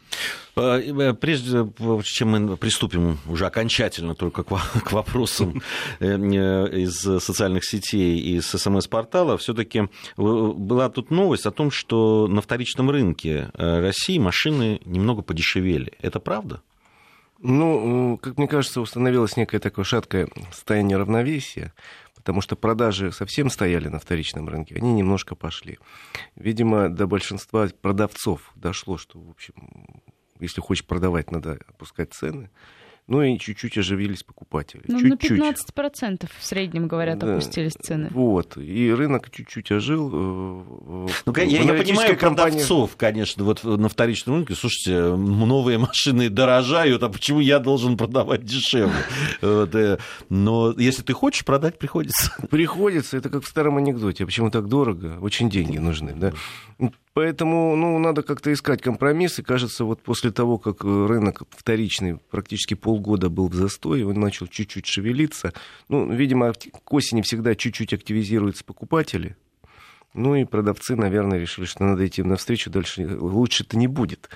Э, 0.55 0.79
э, 0.79 1.13
прежде 1.13 1.67
чем 2.03 2.29
мы 2.29 2.57
приступим 2.57 3.17
уже 3.27 3.47
окончательно 3.47 4.15
только 4.15 4.43
к 4.43 4.51
вопросам 4.91 5.61
э, 5.99 6.15
из 6.15 6.95
социальных 6.99 7.65
сетей 7.65 8.19
и 8.19 8.39
с 8.39 8.57
СМС-портала, 8.57 9.37
все-таки 9.37 9.89
была 10.17 10.89
тут 10.89 11.09
новость 11.11 11.45
о 11.45 11.51
том, 11.51 11.71
что 11.71 12.27
на 12.27 12.41
вторичном 12.41 12.89
рынке 12.89 13.49
России 13.53 14.19
машины 14.19 14.79
немного 14.85 15.21
подешевели. 15.21 15.93
Это 16.01 16.19
правда? 16.19 16.61
Ну, 17.43 18.19
как 18.21 18.37
мне 18.37 18.47
кажется, 18.47 18.81
установилось 18.81 19.35
некое 19.35 19.57
такое 19.57 19.83
шаткое 19.83 20.27
состояние 20.51 20.97
равновесия, 20.97 21.73
потому 22.15 22.41
что 22.41 22.55
продажи 22.55 23.11
совсем 23.11 23.49
стояли 23.49 23.87
на 23.87 23.99
вторичном 23.99 24.47
рынке, 24.47 24.75
они 24.75 24.93
немножко 24.93 25.33
пошли. 25.33 25.79
Видимо, 26.35 26.87
до 26.87 27.07
большинства 27.07 27.67
продавцов 27.81 28.51
дошло, 28.55 28.97
что, 28.97 29.19
в 29.19 29.31
общем, 29.31 29.53
если 30.39 30.61
хочешь 30.61 30.85
продавать, 30.85 31.31
надо 31.31 31.59
опускать 31.67 32.13
цены. 32.13 32.51
Ну 33.11 33.21
и 33.23 33.37
чуть-чуть 33.37 33.77
оживились 33.77 34.23
покупатели. 34.23 34.81
Ну, 34.87 34.99
чуть-чуть. 34.99 35.37
на 35.37 35.51
15% 35.51 36.29
в 36.39 36.43
среднем, 36.45 36.87
говорят, 36.87 37.19
Да. 37.19 37.33
опустились 37.33 37.73
цены. 37.73 38.07
Вот, 38.11 38.55
и 38.57 38.91
рынок 38.91 39.29
чуть-чуть 39.29 39.71
ожил. 39.71 40.09
э, 40.13 41.07
Ну, 41.25 41.33
я, 41.35 41.43
я 41.43 41.73
понимаю 41.73 42.17
компания- 42.17 42.51
продавцов, 42.53 42.95
конечно, 42.95 43.43
вот 43.43 43.63
на 43.65 43.89
вторичном 43.89 44.37
рынке. 44.37 44.55
Слушайте, 44.55 45.15
новые 45.15 45.77
машины 45.77 46.29
дорожают, 46.29 47.03
а 47.03 47.09
почему 47.09 47.41
я 47.41 47.59
должен 47.59 47.97
продавать 47.97 48.45
дешевле? 48.45 48.93
Э, 49.41 49.97
но 50.29 50.73
если 50.77 51.01
ты 51.03 51.13
хочешь 51.13 51.43
продать, 51.43 51.77
приходится. 51.77 52.31
Приходится, 52.49 53.17
это 53.17 53.29
как 53.29 53.43
в 53.43 53.47
старом 53.47 53.77
анекдоте. 53.77 54.23
А 54.23 54.25
почему 54.27 54.49
так 54.51 54.67
дорого? 54.67 55.17
Очень 55.21 55.49
деньги 55.49 55.77
нужны, 55.77 56.13
да. 56.15 56.31
Поэтому, 57.13 57.75
ну, 57.75 57.99
надо 57.99 58.23
как-то 58.23 58.53
искать 58.53 58.81
компромиссы. 58.81 59.43
Кажется, 59.43 59.83
вот 59.83 60.01
после 60.01 60.31
того, 60.31 60.57
как 60.57 60.85
э, 60.85 61.05
рынок 61.07 61.43
вторичный 61.49 62.19
практически 62.29 62.73
полгода 62.73 63.29
был 63.29 63.49
в 63.49 63.53
застое, 63.53 64.05
он 64.05 64.19
начал 64.19 64.47
чуть-чуть 64.47 64.85
шевелиться. 64.85 65.51
Ну, 65.89 66.09
видимо, 66.11 66.53
к 66.53 66.93
осени 66.93 67.21
всегда 67.21 67.53
чуть-чуть 67.53 67.93
активизируются 67.93 68.63
покупатели. 68.63 69.35
Ну 70.13 70.35
и 70.35 70.43
продавцы, 70.43 70.97
наверное, 70.97 71.39
решили, 71.39 71.65
что 71.65 71.85
надо 71.85 72.05
идти 72.05 72.21
навстречу, 72.21 72.69
дальше 72.69 73.17
лучше-то 73.17 73.77
не 73.77 73.87
будет, 73.87 74.29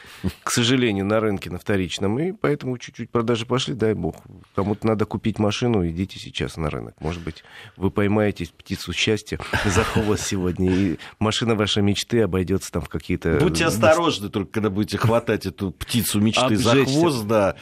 к 0.43 0.49
сожалению, 0.51 1.05
на 1.05 1.19
рынке, 1.19 1.49
на 1.49 1.57
вторичном. 1.57 2.17
И 2.19 2.31
поэтому 2.31 2.77
чуть-чуть 2.77 3.09
продажи 3.11 3.45
пошли, 3.45 3.73
дай 3.73 3.93
бог. 3.93 4.15
Кому-то 4.55 4.87
надо 4.87 5.05
купить 5.05 5.37
машину, 5.37 5.85
идите 5.85 6.17
сейчас 6.17 6.55
на 6.55 6.69
рынок. 6.69 6.95
Может 7.01 7.21
быть, 7.23 7.43
вы 7.75 7.91
поймаете 7.91 8.47
птицу 8.57 8.93
счастья 8.93 9.37
за 9.65 9.83
хвост 9.83 10.25
сегодня, 10.25 10.71
и 10.73 10.97
машина 11.19 11.55
вашей 11.55 11.83
мечты 11.83 12.21
обойдется 12.21 12.71
там 12.71 12.81
в 12.81 12.87
какие-то... 12.87 13.37
Будьте 13.41 13.65
осторожны, 13.65 14.29
только 14.29 14.51
когда 14.53 14.69
будете 14.69 14.97
хватать 14.97 15.45
эту 15.45 15.71
птицу 15.71 16.21
мечты 16.21 16.55
за 16.55 16.71
Обжечься. 16.71 16.93
хвост, 16.99 17.25
да, 17.27 17.55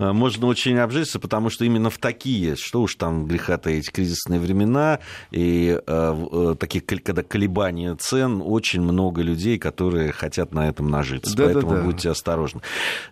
э, 0.00 0.10
можно 0.10 0.46
очень 0.48 0.76
обжечься, 0.78 1.20
потому 1.20 1.50
что 1.50 1.64
именно 1.64 1.88
в 1.88 1.98
такие, 1.98 2.56
что 2.56 2.82
уж 2.82 2.96
там 2.96 3.26
греха 3.26 3.58
таить, 3.58 3.92
кризисные 3.92 4.40
времена 4.40 4.98
и 5.30 5.80
э, 5.86 6.10
в- 6.10 6.50
э, 6.52 6.54
такие, 6.56 6.80
когда 6.80 7.22
колебания 7.22 7.59
цен, 7.98 8.42
очень 8.44 8.80
много 8.80 9.22
людей, 9.22 9.58
которые 9.58 10.12
хотят 10.12 10.52
на 10.52 10.68
этом 10.68 10.90
нажиться. 10.90 11.36
Да-да-да. 11.36 11.60
Поэтому 11.60 11.84
будьте 11.84 12.10
осторожны. 12.10 12.60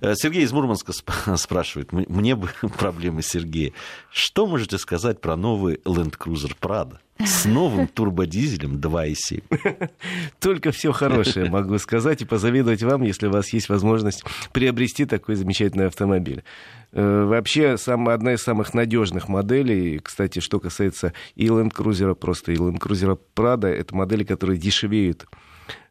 Э, 0.00 0.14
Сергей 0.14 0.43
из 0.43 0.52
Мурманска 0.52 0.93
сп- 0.93 1.37
спрашивает, 1.37 1.93
мне 1.93 2.35
бы 2.35 2.49
проблемы 2.78 3.23
Сергея. 3.23 3.73
Что 4.11 4.47
можете 4.47 4.78
сказать 4.78 5.21
про 5.21 5.37
новый 5.37 5.76
Land 5.85 6.17
Cruiser 6.19 6.52
Prado? 6.61 6.99
С 7.25 7.47
новым 7.47 7.88
турбодизелем 7.88 8.76
2.7. 8.76 9.90
Только 10.40 10.71
все 10.71 10.93
хорошее 10.93 11.50
могу 11.50 11.76
сказать 11.78 12.23
и 12.23 12.25
позавидовать 12.25 12.85
вам, 12.85 13.02
если 13.02 13.26
у 13.26 13.33
вас 13.33 13.52
есть 13.52 13.69
возможность 13.69 14.23
приобрести 14.52 15.05
такой 15.05 15.35
замечательный 15.35 15.87
автомобиль. 15.87 16.45
Э, 16.92 17.25
Вообще, 17.25 17.76
сам, 17.76 18.09
одна 18.09 18.35
из 18.35 18.42
самых 18.42 18.75
надежных 18.75 19.28
моделей, 19.28 19.99
кстати, 19.99 20.40
что 20.40 20.61
касается 20.61 21.12
и 21.35 21.47
Land 21.47 21.75
Cruiser 21.75 22.14
просто, 22.14 22.52
и 22.52 22.57
Land 22.57 22.78
Cruiser 22.78 23.18
Prado, 23.35 23.66
это 23.66 23.95
модели, 23.95 24.25
которые 24.25 24.59
дешевеют 24.59 25.26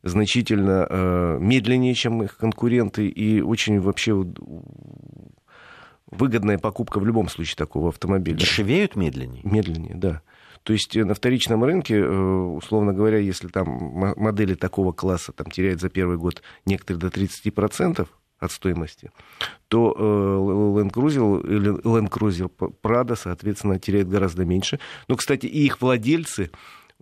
значительно 0.04 0.88
э, 0.90 1.38
медленнее, 1.40 1.94
чем 1.94 2.24
их 2.24 2.38
конкуренты, 2.38 3.08
и 3.08 3.42
очень 3.42 3.80
вообще 3.80 4.26
выгодная 6.10 6.58
покупка 6.58 7.00
в 7.00 7.06
любом 7.06 7.30
случае 7.30 7.58
такого 7.58 7.90
автомобиля. 7.90 8.38
Дешевеют 8.38 8.96
медленнее? 8.96 9.42
Медленнее, 9.44 9.96
да. 9.96 10.22
То 10.64 10.74
есть 10.74 10.96
э, 10.96 11.06
на 11.06 11.14
вторичном 11.14 11.64
рынке, 11.64 11.96
э, 11.96 12.10
условно 12.10 12.94
говоря, 12.94 13.20
если 13.20 13.48
там 13.48 13.68
модели 14.18 14.56
такого 14.56 14.94
класса 14.94 15.32
там, 15.32 15.52
теряют 15.52 15.80
за 15.80 15.90
первый 15.90 16.18
год 16.18 16.42
некоторые 16.66 17.02
до 17.02 17.08
30% 17.08 18.08
от 18.40 18.52
стоимости, 18.52 19.12
то 19.68 19.94
э, 19.98 20.02
Land 20.02 20.92
Cruiser, 20.92 21.82
Land 21.82 22.10
Cruiser 22.10 22.50
Prado, 22.82 23.16
соответственно, 23.16 23.80
теряет 23.80 24.10
гораздо 24.10 24.46
меньше. 24.46 24.80
Но, 25.08 25.16
кстати, 25.16 25.46
и 25.46 25.66
их 25.66 25.82
владельцы, 25.82 26.52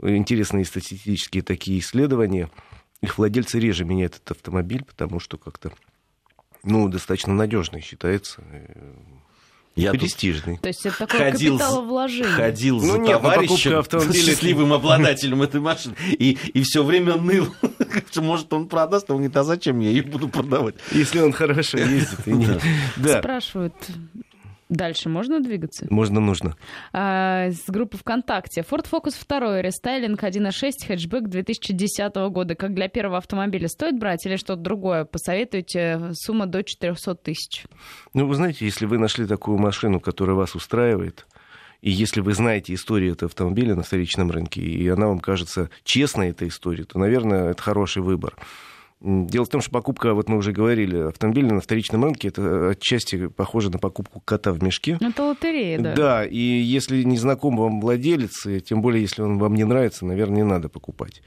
э, 0.01 0.15
интересные 0.15 0.65
статистические 0.65 1.43
такие 1.43 1.79
исследования, 1.79 2.49
их 3.01 3.17
владельцы 3.17 3.59
реже 3.59 3.85
меняют 3.85 4.15
этот 4.15 4.31
автомобиль, 4.31 4.83
потому 4.83 5.19
что 5.19 5.37
как-то 5.37 5.71
ну, 6.63 6.87
достаточно 6.89 7.33
надежный 7.33 7.81
считается, 7.81 8.43
Я 9.75 9.91
тут 9.91 10.01
престижный. 10.01 10.57
То 10.57 10.69
есть 10.69 10.85
это 10.85 10.99
такое 10.99 11.31
ходил, 11.31 11.57
капиталовложение. 11.57 12.31
ходил 12.31 12.79
Ну 12.79 12.93
за 12.93 12.97
нет, 12.99 13.21
товарищем, 13.21 13.77
автомобиля- 13.77 14.13
счастливым 14.25 14.73
обладателем 14.73 15.41
этой 15.41 15.59
машины, 15.59 15.95
и, 16.11 16.37
и 16.53 16.63
все 16.63 16.83
время 16.83 17.15
ныл, 17.15 17.53
что, 18.09 18.21
может, 18.23 18.51
он 18.53 18.67
продаст, 18.67 19.09
а 19.09 19.13
он 19.13 19.17
говорит, 19.17 19.35
а 19.37 19.43
зачем 19.43 19.79
я 19.81 19.89
ее 19.89 20.03
буду 20.03 20.29
продавать? 20.29 20.75
Если 20.91 21.19
он 21.19 21.33
хорошо 21.33 21.77
ездит. 21.77 22.19
Да, 22.95 23.19
Спрашивают, 23.19 23.73
дальше 24.69 25.09
можно 25.09 25.39
двигаться? 25.39 25.87
можно, 25.89 26.19
нужно. 26.19 26.55
А, 26.93 27.49
с 27.51 27.69
группы 27.69 27.97
ВКонтакте. 27.97 28.61
Ford 28.61 28.85
Focus 28.89 29.15
2, 29.27 29.61
рестайлинг 29.61 30.23
1.6, 30.23 30.87
хэтчбэк 30.87 31.27
2010 31.27 32.15
года. 32.31 32.55
Как 32.55 32.73
для 32.73 32.87
первого 32.87 33.17
автомобиля 33.17 33.67
стоит 33.67 33.97
брать 33.99 34.25
или 34.25 34.35
что-то 34.35 34.61
другое? 34.61 35.05
Посоветуйте. 35.05 36.11
Сумма 36.13 36.45
до 36.45 36.63
400 36.63 37.15
тысяч. 37.15 37.65
Ну, 38.13 38.27
вы 38.27 38.35
знаете, 38.35 38.65
если 38.65 38.85
вы 38.85 38.97
нашли 38.97 39.25
такую 39.25 39.57
машину, 39.57 39.99
которая 39.99 40.35
вас 40.35 40.55
устраивает, 40.55 41.25
и 41.81 41.91
если 41.91 42.21
вы 42.21 42.33
знаете 42.33 42.73
историю 42.73 43.13
этого 43.13 43.29
автомобиля 43.29 43.75
на 43.75 43.83
вторичном 43.83 44.31
рынке, 44.31 44.61
и 44.61 44.87
она 44.87 45.07
вам 45.07 45.19
кажется 45.19 45.69
честной, 45.83 46.29
эта 46.29 46.47
история, 46.47 46.83
то, 46.83 46.97
наверное, 46.97 47.51
это 47.51 47.61
хороший 47.61 48.01
выбор. 48.01 48.35
Дело 49.05 49.45
в 49.45 49.49
том, 49.49 49.61
что 49.61 49.69
покупка, 49.69 50.15
вот 50.15 50.29
мы 50.29 50.37
уже 50.37 50.51
говорили, 50.51 50.97
автомобиля 50.97 51.53
на 51.53 51.61
вторичном 51.61 52.05
рынке, 52.05 52.29
это 52.29 52.71
отчасти 52.71 53.27
похоже 53.27 53.69
на 53.69 53.77
покупку 53.77 54.19
кота 54.19 54.51
в 54.51 54.63
мешке. 54.63 54.97
Это 54.99 55.25
лотерея, 55.25 55.79
да. 55.79 55.93
Да, 55.93 56.25
и 56.25 56.39
если 56.39 57.03
не 57.03 57.17
знаком 57.17 57.55
вам 57.55 57.81
владелец, 57.81 58.47
и 58.47 58.61
тем 58.61 58.81
более, 58.81 59.03
если 59.03 59.21
он 59.21 59.37
вам 59.37 59.53
не 59.53 59.63
нравится, 59.63 60.07
наверное, 60.07 60.37
не 60.37 60.43
надо 60.43 60.69
покупать. 60.69 61.21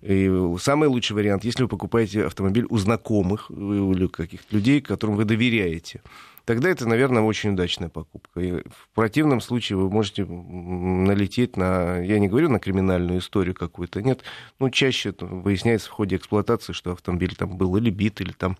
И 0.00 0.30
самый 0.60 0.88
лучший 0.88 1.14
вариант, 1.14 1.44
если 1.44 1.64
вы 1.64 1.68
покупаете 1.68 2.24
автомобиль 2.24 2.66
у 2.68 2.78
знакомых 2.78 3.50
э, 3.50 3.54
или 3.54 4.06
каких-то 4.06 4.54
людей, 4.54 4.80
которым 4.80 5.16
вы 5.16 5.24
доверяете, 5.24 6.02
тогда 6.44 6.68
это, 6.68 6.86
наверное, 6.86 7.22
очень 7.22 7.50
удачная 7.50 7.88
покупка. 7.88 8.40
И 8.40 8.52
в 8.52 8.88
противном 8.94 9.40
случае 9.40 9.78
вы 9.78 9.90
можете 9.90 10.24
налететь 10.24 11.56
на, 11.56 11.98
я 11.98 12.18
не 12.18 12.28
говорю 12.28 12.48
на 12.48 12.58
криминальную 12.58 13.20
историю 13.20 13.54
какую-то, 13.54 14.02
нет, 14.02 14.22
ну, 14.58 14.70
чаще 14.70 15.14
выясняется 15.18 15.88
в 15.88 15.92
ходе 15.92 16.16
эксплуатации, 16.16 16.72
что 16.72 16.92
автомобиль 16.92 17.34
там 17.34 17.56
был 17.56 17.76
или 17.76 17.90
бит, 17.90 18.20
или 18.20 18.32
там 18.32 18.56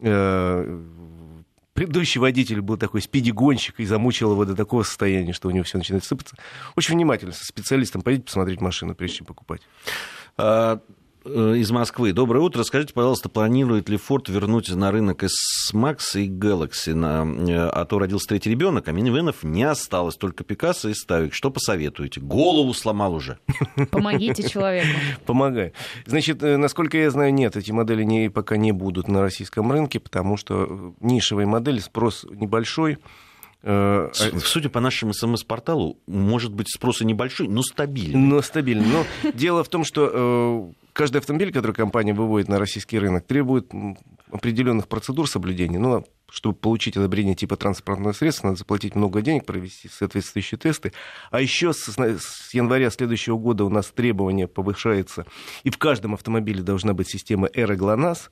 э, 0.00 0.82
предыдущий 1.74 2.20
водитель 2.20 2.60
был 2.60 2.76
такой 2.76 3.02
спиди-гонщик 3.02 3.80
и 3.80 3.84
замучил 3.84 4.32
его 4.32 4.44
до 4.44 4.54
такого 4.54 4.82
состояния, 4.82 5.32
что 5.32 5.48
у 5.48 5.50
него 5.50 5.64
все 5.64 5.78
начинает 5.78 6.04
сыпаться. 6.04 6.36
Очень 6.76 6.94
внимательно 6.94 7.32
со 7.32 7.44
специалистом 7.44 8.02
пойдите 8.02 8.26
посмотреть 8.26 8.60
машину, 8.60 8.94
прежде 8.94 9.18
чем 9.18 9.26
покупать. 9.26 9.60
А, 11.24 11.52
э, 11.54 11.56
Из 11.58 11.70
Москвы. 11.70 12.12
Доброе 12.12 12.40
утро. 12.40 12.62
Скажите, 12.62 12.92
пожалуйста, 12.92 13.28
планирует 13.28 13.88
ли 13.88 13.96
Ford 13.96 14.30
вернуть 14.30 14.68
на 14.70 14.90
рынок 14.90 15.22
S-Max 15.24 15.98
и 16.20 16.28
Galaxy? 16.28 16.94
На... 16.94 17.24
э, 17.24 17.68
А 17.68 17.84
то 17.84 17.98
родился 17.98 18.28
третий 18.28 18.50
ребенок, 18.50 18.88
а 18.88 18.92
минивенов 18.92 19.42
не 19.42 19.62
осталось, 19.64 20.16
только 20.16 20.44
Пикассо 20.44 20.88
и 20.90 20.94
Ставик. 20.94 21.34
Что 21.34 21.50
посоветуете? 21.50 22.20
Голову 22.20 22.74
сломал 22.74 23.14
уже. 23.14 23.38
Помогите 23.90 24.48
человеку. 24.48 24.88
Помогаю. 25.26 25.72
Значит, 26.06 26.42
э, 26.42 26.56
насколько 26.56 26.96
я 26.98 27.10
знаю, 27.10 27.32
нет, 27.32 27.56
эти 27.56 27.70
модели 27.70 28.02
не, 28.04 28.28
пока 28.30 28.56
не 28.56 28.72
будут 28.72 29.08
на 29.08 29.20
российском 29.22 29.70
рынке, 29.72 30.00
потому 30.00 30.36
что 30.36 30.94
нишевые 31.00 31.46
модели, 31.46 31.78
спрос 31.78 32.26
небольшой. 32.30 32.98
С- 33.66 34.30
Судя 34.44 34.68
по 34.68 34.80
нашему 34.80 35.14
СМС-порталу, 35.14 35.96
может 36.06 36.52
быть, 36.52 36.68
спрос 36.70 37.00
и 37.00 37.06
небольшой, 37.06 37.48
но 37.48 37.62
стабильный. 37.62 38.18
Но 38.20 38.42
стабильно. 38.42 38.84
Но 39.22 39.30
дело 39.32 39.64
в 39.64 39.68
том, 39.70 39.84
что 39.84 40.70
каждый 40.94 41.18
автомобиль, 41.18 41.52
который 41.52 41.74
компания 41.74 42.14
выводит 42.14 42.48
на 42.48 42.58
российский 42.58 42.98
рынок, 42.98 43.26
требует 43.26 43.70
определенных 44.30 44.88
процедур 44.88 45.28
соблюдения. 45.28 45.78
Ну, 45.78 46.06
чтобы 46.30 46.56
получить 46.56 46.96
одобрение 46.96 47.34
типа 47.34 47.56
транспортного 47.56 48.12
средства, 48.12 48.48
надо 48.48 48.58
заплатить 48.58 48.94
много 48.94 49.20
денег, 49.20 49.44
провести 49.44 49.88
соответствующие 49.88 50.58
тесты. 50.58 50.92
А 51.30 51.40
еще 51.40 51.72
с, 51.72 51.86
с 51.86 52.54
января 52.54 52.90
следующего 52.90 53.36
года 53.36 53.64
у 53.64 53.68
нас 53.68 53.86
требования 53.88 54.48
повышаются, 54.48 55.26
и 55.64 55.70
в 55.70 55.78
каждом 55.78 56.14
автомобиле 56.14 56.62
должна 56.62 56.94
быть 56.94 57.08
система 57.08 57.48
Эра 57.52 57.76
ГЛОНАСС. 57.76 58.30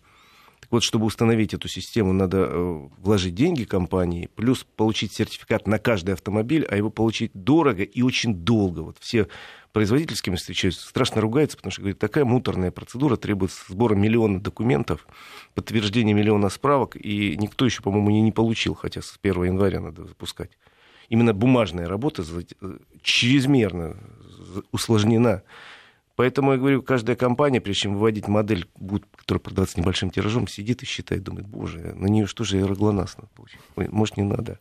Так 0.62 0.70
вот, 0.70 0.84
чтобы 0.84 1.06
установить 1.06 1.54
эту 1.54 1.66
систему, 1.66 2.12
надо 2.12 2.46
э, 2.48 2.88
вложить 2.98 3.34
деньги 3.34 3.64
компании, 3.64 4.28
плюс 4.36 4.64
получить 4.76 5.12
сертификат 5.12 5.66
на 5.66 5.80
каждый 5.80 6.14
автомобиль, 6.14 6.64
а 6.70 6.76
его 6.76 6.88
получить 6.88 7.32
дорого 7.34 7.82
и 7.82 8.00
очень 8.02 8.32
долго. 8.32 8.78
Вот 8.80 8.96
все 9.00 9.26
производители, 9.72 10.14
с 10.14 10.22
кем 10.22 10.34
я 10.34 10.38
встречаюсь, 10.38 10.78
страшно 10.78 11.20
ругаются, 11.20 11.56
потому 11.56 11.72
что 11.72 11.80
говорят, 11.80 11.98
такая 11.98 12.24
муторная 12.24 12.70
процедура 12.70 13.16
требует 13.16 13.50
сбора 13.50 13.96
миллиона 13.96 14.40
документов, 14.40 15.08
подтверждения 15.54 16.14
миллиона 16.14 16.48
справок, 16.48 16.94
и 16.94 17.36
никто 17.36 17.64
еще, 17.64 17.82
по-моему, 17.82 18.10
не, 18.10 18.20
не 18.20 18.30
получил, 18.30 18.74
хотя 18.76 19.02
с 19.02 19.18
1 19.20 19.42
января 19.42 19.80
надо 19.80 20.06
запускать. 20.06 20.52
Именно 21.08 21.34
бумажная 21.34 21.88
работа 21.88 22.22
за- 22.22 22.44
чрезмерно 23.02 23.96
усложнена. 24.70 25.42
Поэтому 26.16 26.52
я 26.52 26.58
говорю, 26.58 26.82
каждая 26.82 27.16
компания, 27.16 27.60
прежде 27.60 27.82
чем 27.82 27.94
выводить 27.94 28.28
модель, 28.28 28.66
будет, 28.76 29.06
которая 29.16 29.40
продаваться 29.40 29.80
небольшим 29.80 30.10
тиражом, 30.10 30.46
сидит 30.46 30.82
и 30.82 30.86
считает, 30.86 31.22
думает, 31.22 31.46
боже, 31.46 31.94
на 31.96 32.06
нее 32.06 32.26
что 32.26 32.44
же 32.44 32.58
аэроглонасс 32.58 33.16
надо 33.16 33.28
получить? 33.34 33.60
Может, 33.76 34.16
не 34.16 34.24
надо. 34.24 34.58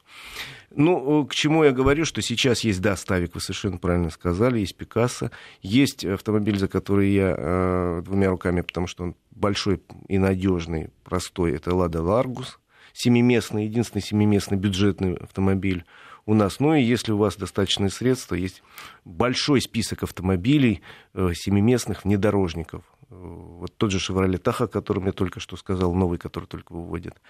Ну, 0.74 1.26
к 1.26 1.36
чему 1.36 1.66
я 1.66 1.72
говорю, 1.72 2.06
что 2.06 2.22
сейчас 2.22 2.62
есть, 2.62 2.82
да, 2.82 2.96
Ставик, 2.96 3.36
вы 3.36 3.42
совершенно 3.42 3.78
правильно 3.78 4.10
сказали, 4.10 4.60
есть 4.60 4.78
Пикассо, 4.78 5.32
есть 5.62 6.06
автомобиль, 6.06 6.58
за 6.58 6.70
который 6.70 7.12
я 7.12 7.36
э, 7.38 8.02
двумя 8.06 8.30
руками, 8.30 8.62
потому 8.62 8.88
что 8.88 9.04
он 9.04 9.16
большой 9.32 9.82
и 10.08 10.18
надежный, 10.18 10.90
простой, 11.04 11.54
это 11.54 11.76
Лада 11.76 12.02
Ларгус, 12.02 12.60
семиместный, 12.94 13.66
единственный 13.66 14.02
семиместный 14.02 14.58
бюджетный 14.58 15.16
автомобиль 15.16 15.84
у 16.26 16.34
нас. 16.34 16.60
Ну 16.60 16.74
и 16.74 16.82
если 16.82 17.12
у 17.12 17.18
вас 17.18 17.36
достаточные 17.36 17.90
средства, 17.90 18.36
есть 18.36 18.64
большой 19.06 19.62
список 19.62 20.04
автомобилей 20.04 20.82
э, 21.14 21.32
семиместных 21.34 22.04
внедорожников. 22.04 22.84
Э, 23.10 23.16
вот 23.16 23.76
тот 23.78 23.92
же 23.92 24.00
«Шевроле 24.00 24.38
Таха», 24.38 24.66
о 24.66 24.68
котором 24.68 25.06
я 25.06 25.12
только 25.12 25.40
что 25.40 25.58
сказал, 25.58 25.94
новый, 25.94 26.18
который 26.18 26.46
только 26.46 26.74
выводят. 26.74 27.22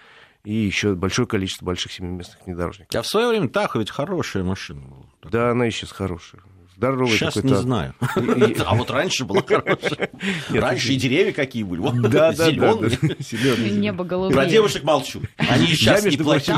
И 0.44 0.54
еще 0.54 0.94
большое 0.94 1.28
количество 1.28 1.64
больших 1.64 1.92
семиместных 1.92 2.44
внедорожников. 2.44 2.94
А 2.94 3.02
в 3.02 3.06
свое 3.06 3.28
время 3.28 3.48
Таха 3.48 3.78
ведь 3.78 3.90
хорошая 3.90 4.42
машина 4.42 4.82
была. 4.82 5.30
Да, 5.30 5.50
она 5.50 5.68
и 5.68 5.70
сейчас 5.70 5.92
хорошая 5.92 6.42
здоровый 6.82 7.16
Сейчас 7.16 7.36
не 7.36 7.54
знаю. 7.54 7.94
А 8.66 8.74
вот 8.74 8.90
раньше 8.90 9.24
была 9.24 9.42
хорошая. 9.42 10.10
Раньше 10.50 10.92
и 10.92 10.96
деревья 10.96 11.32
какие 11.32 11.62
были. 11.62 11.80
Вот 11.80 12.00
да, 12.02 12.32
да, 12.32 12.32
зеленые. 12.32 13.70
Небо 13.70 14.04
голубое. 14.04 14.34
Про 14.34 14.46
девушек 14.46 14.82
молчу. 14.82 15.22
Они 15.36 15.66
и 15.66 15.74
сейчас 15.74 16.04
неплохие. 16.04 16.56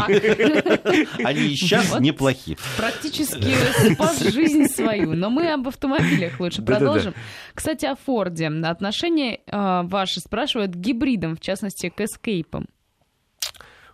Они 1.25 1.41
и 1.41 1.57
сейчас 1.57 1.99
неплохие. 2.01 2.57
Практически 2.77 3.55
спас 3.93 4.21
жизнь 4.21 4.67
свою. 4.69 5.15
Но 5.15 5.31
мы 5.31 5.53
об 5.53 5.69
автомобилях 5.69 6.41
лучше 6.41 6.63
продолжим. 6.63 7.15
Кстати, 7.55 7.87
о 7.87 7.97
Форде. 7.97 8.49
Отношения 8.49 9.41
а, 9.51 9.83
ваши 9.83 10.21
спрашивают 10.21 10.73
к 10.73 10.77
гибридам, 10.77 11.37
в 11.37 11.41
частности, 11.41 11.89
к 11.89 12.01
эскейпам. 12.01 12.67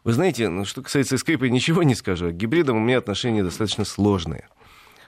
Вы 0.04 0.12
знаете, 0.12 0.48
ну, 0.48 0.64
что 0.64 0.82
касается 0.82 1.16
эскейпа, 1.16 1.44
ничего 1.44 1.82
не 1.82 1.94
скажу. 1.94 2.30
К 2.30 2.34
гибридам 2.34 2.76
у 2.76 2.80
меня 2.80 2.98
отношения 2.98 3.42
достаточно 3.42 3.84
сложные. 3.84 4.48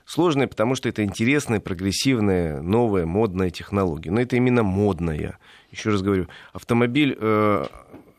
Сложная, 0.05 0.47
потому 0.47 0.75
что 0.75 0.89
это 0.89 1.05
интересная, 1.05 1.61
прогрессивная, 1.61 2.61
новая, 2.61 3.07
модная 3.07 3.51
технология. 3.51 4.11
Но 4.11 4.21
это 4.21 4.37
именно 4.37 4.63
модная. 4.63 5.39
Еще 5.71 5.91
раз 5.91 6.03
говорю, 6.03 6.29
автомобиль 6.53 7.17
э, 7.19 7.65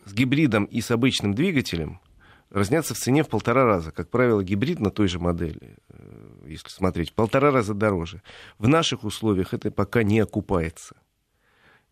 с 0.05 0.13
гибридом 0.13 0.65
и 0.65 0.81
с 0.81 0.91
обычным 0.91 1.33
двигателем 1.33 1.99
разнятся 2.49 2.93
в 2.93 2.97
цене 2.97 3.23
в 3.23 3.27
полтора 3.27 3.65
раза. 3.65 3.91
Как 3.91 4.09
правило, 4.09 4.43
гибрид 4.43 4.79
на 4.79 4.91
той 4.91 5.07
же 5.07 5.19
модели, 5.19 5.77
э, 5.89 6.45
если 6.47 6.69
смотреть, 6.69 7.11
в 7.11 7.13
полтора 7.13 7.51
раза 7.51 7.73
дороже. 7.73 8.21
В 8.59 8.67
наших 8.67 9.03
условиях 9.03 9.53
это 9.53 9.71
пока 9.71 10.03
не 10.03 10.19
окупается. 10.19 10.95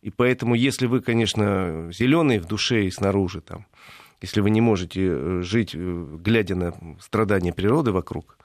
И 0.01 0.09
поэтому, 0.09 0.55
если 0.55 0.87
вы, 0.87 1.01
конечно, 1.01 1.89
зеленый 1.91 2.39
в 2.39 2.45
душе 2.45 2.85
и 2.85 2.91
снаружи, 2.91 3.41
там, 3.41 3.67
если 4.21 4.41
вы 4.41 4.49
не 4.51 4.61
можете 4.61 5.01
э, 5.03 5.41
жить, 5.41 5.75
э, 5.75 6.17
глядя 6.19 6.55
на 6.55 6.73
страдания 6.99 7.53
природы 7.53 7.91
вокруг, 7.91 8.37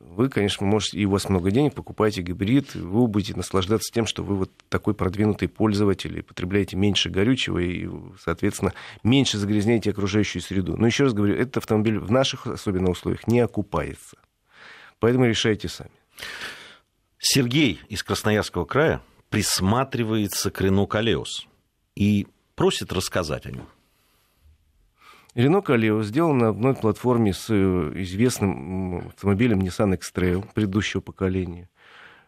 вы, 0.00 0.30
конечно, 0.30 0.66
можете, 0.66 0.98
и 0.98 1.04
у 1.04 1.10
вас 1.10 1.28
много 1.28 1.50
денег, 1.50 1.74
покупаете 1.74 2.22
гибрид, 2.22 2.74
вы 2.74 3.06
будете 3.06 3.36
наслаждаться 3.36 3.92
тем, 3.92 4.06
что 4.06 4.24
вы 4.24 4.34
вот 4.34 4.50
такой 4.70 4.94
продвинутый 4.94 5.48
пользователь, 5.48 6.18
и 6.18 6.22
потребляете 6.22 6.76
меньше 6.76 7.10
горючего 7.10 7.58
и, 7.58 7.88
соответственно, 8.18 8.72
меньше 9.04 9.38
загрязняете 9.38 9.90
окружающую 9.90 10.40
среду. 10.42 10.76
Но 10.76 10.86
еще 10.86 11.04
раз 11.04 11.12
говорю, 11.12 11.34
этот 11.34 11.58
автомобиль 11.58 11.98
в 11.98 12.10
наших 12.10 12.46
особенно 12.46 12.90
условиях 12.90 13.26
не 13.26 13.40
окупается. 13.40 14.16
Поэтому 14.98 15.26
решайте 15.26 15.68
сами. 15.68 15.90
Сергей 17.18 17.80
из 17.88 18.02
Красноярского 18.02 18.64
края 18.64 19.02
присматривается 19.28 20.50
к 20.50 20.60
Рено 20.62 20.86
Калеус 20.86 21.46
и 21.94 22.26
просит 22.54 22.92
рассказать 22.92 23.46
о 23.46 23.50
нем. 23.50 23.68
Рено 25.34 25.62
Калео 25.62 26.02
сделан 26.02 26.38
на 26.38 26.48
одной 26.48 26.74
платформе 26.74 27.32
с 27.32 27.46
э, 27.50 27.92
известным 27.96 29.08
автомобилем 29.08 29.60
Nissan 29.60 29.94
X-Trail 29.94 30.44
предыдущего 30.52 31.00
поколения. 31.00 31.68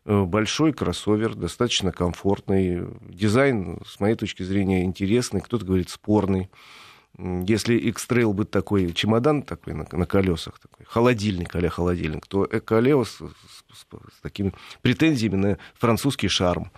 Э, 0.04 0.22
большой 0.22 0.72
кроссовер, 0.72 1.34
достаточно 1.34 1.90
комфортный. 1.90 2.86
Дизайн, 3.00 3.80
с 3.84 3.98
моей 3.98 4.14
точки 4.14 4.44
зрения, 4.44 4.84
интересный, 4.84 5.40
кто-то 5.40 5.64
говорит 5.64 5.90
спорный. 5.90 6.48
Если 7.18 7.74
X-Trail 7.76 8.32
быть 8.32 8.50
такой, 8.50 8.92
чемодан 8.92 9.42
такой 9.42 9.74
на, 9.74 9.84
на 9.90 10.06
колесах, 10.06 10.60
такой, 10.60 10.86
холодильник 10.86 11.54
а 11.54 11.68
холодильник, 11.68 12.26
то 12.26 12.44
Калео 12.44 13.04
с, 13.04 13.16
с, 13.16 13.20
с 13.74 14.20
такими 14.22 14.54
претензиями 14.80 15.36
на 15.36 15.58
французский 15.74 16.28
шарм 16.28 16.70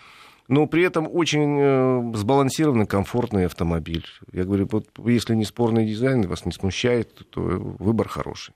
но 0.49 0.67
при 0.67 0.83
этом 0.85 1.09
очень 1.11 1.59
э, 1.59 2.17
сбалансированный, 2.17 2.87
комфортный 2.87 3.47
автомобиль. 3.47 4.07
Я 4.33 4.45
говорю, 4.45 4.69
вот 4.71 4.87
если 5.07 5.35
не 5.35 5.45
спорный 5.45 5.87
дизайн 5.87 6.23
вас 6.23 6.45
не 6.45 6.53
смущает, 6.53 7.31
то 7.31 7.41
выбор 7.41 8.09
хороший. 8.09 8.55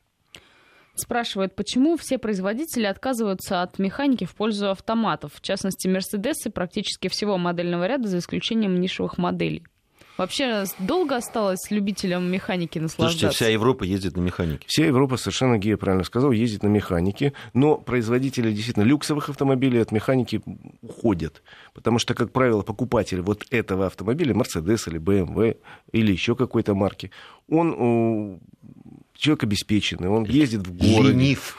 Спрашивают, 0.94 1.55
почему 1.55 1.96
все 1.96 2.18
производители 2.18 2.85
отказываются 2.85 3.62
от 3.62 3.79
механики 3.79 4.24
в 4.24 4.35
пользу 4.35 4.70
автоматов, 4.70 5.33
в 5.35 5.40
частности, 5.40 5.87
Мерседесы 5.87 6.51
практически 6.51 7.09
всего 7.09 7.38
модельного 7.38 7.87
ряда, 7.87 8.09
за 8.09 8.18
исключением 8.18 8.81
нишевых 8.81 9.16
моделей. 9.16 9.64
Вообще 10.18 10.64
долго 10.81 11.16
осталось 11.16 11.70
любителям 11.70 12.31
механики 12.31 12.81
наслаждаться? 12.81 13.18
Слушайте, 13.20 13.37
вся 13.37 13.48
Европа 13.52 13.85
ездит 13.85 14.16
на 14.16 14.20
механике. 14.20 14.64
Вся 14.66 14.85
Европа, 14.85 15.16
совершенно 15.16 15.59
Гея 15.59 15.76
правильно 15.76 16.02
сказал, 16.02 16.33
ездит 16.33 16.64
на 16.64 16.68
механике, 16.68 17.33
но 17.54 17.76
производители 17.76 18.50
действительно 18.50 18.83
люксовых 18.83 19.28
автомобилей 19.28 19.81
от 19.81 19.92
механики 19.92 20.42
уходят. 20.83 21.42
Потому 21.72 22.00
что, 22.00 22.14
как 22.14 22.33
правило, 22.33 22.62
покупатель 22.62 23.20
вот 23.20 23.46
этого 23.50 23.87
автомобиля, 23.87 24.35
Mercedes 24.35 24.90
или 24.90 24.98
BMW 24.98 25.57
или 25.92 26.11
еще 26.11 26.35
какой-то 26.35 26.74
марки, 26.74 27.12
он 27.48 28.40
человек 29.18 29.42
обеспеченный, 29.42 30.09
он 30.09 30.24
ездит 30.24 30.66
в 30.66 30.72
городе. 30.72 31.12
Ленив. 31.12 31.57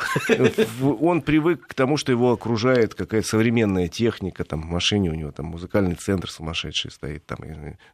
Он 1.01 1.21
привык 1.21 1.67
к 1.67 1.73
тому, 1.73 1.97
что 1.97 2.11
его 2.11 2.31
окружает 2.31 2.95
какая-то 2.95 3.27
современная 3.27 3.89
техника, 3.89 4.45
там 4.45 4.61
в 4.61 4.65
машине 4.65 5.09
у 5.09 5.13
него 5.13 5.31
там 5.31 5.47
музыкальный 5.47 5.95
центр 5.95 6.31
сумасшедший 6.31 6.89
стоит, 6.89 7.25
там 7.25 7.39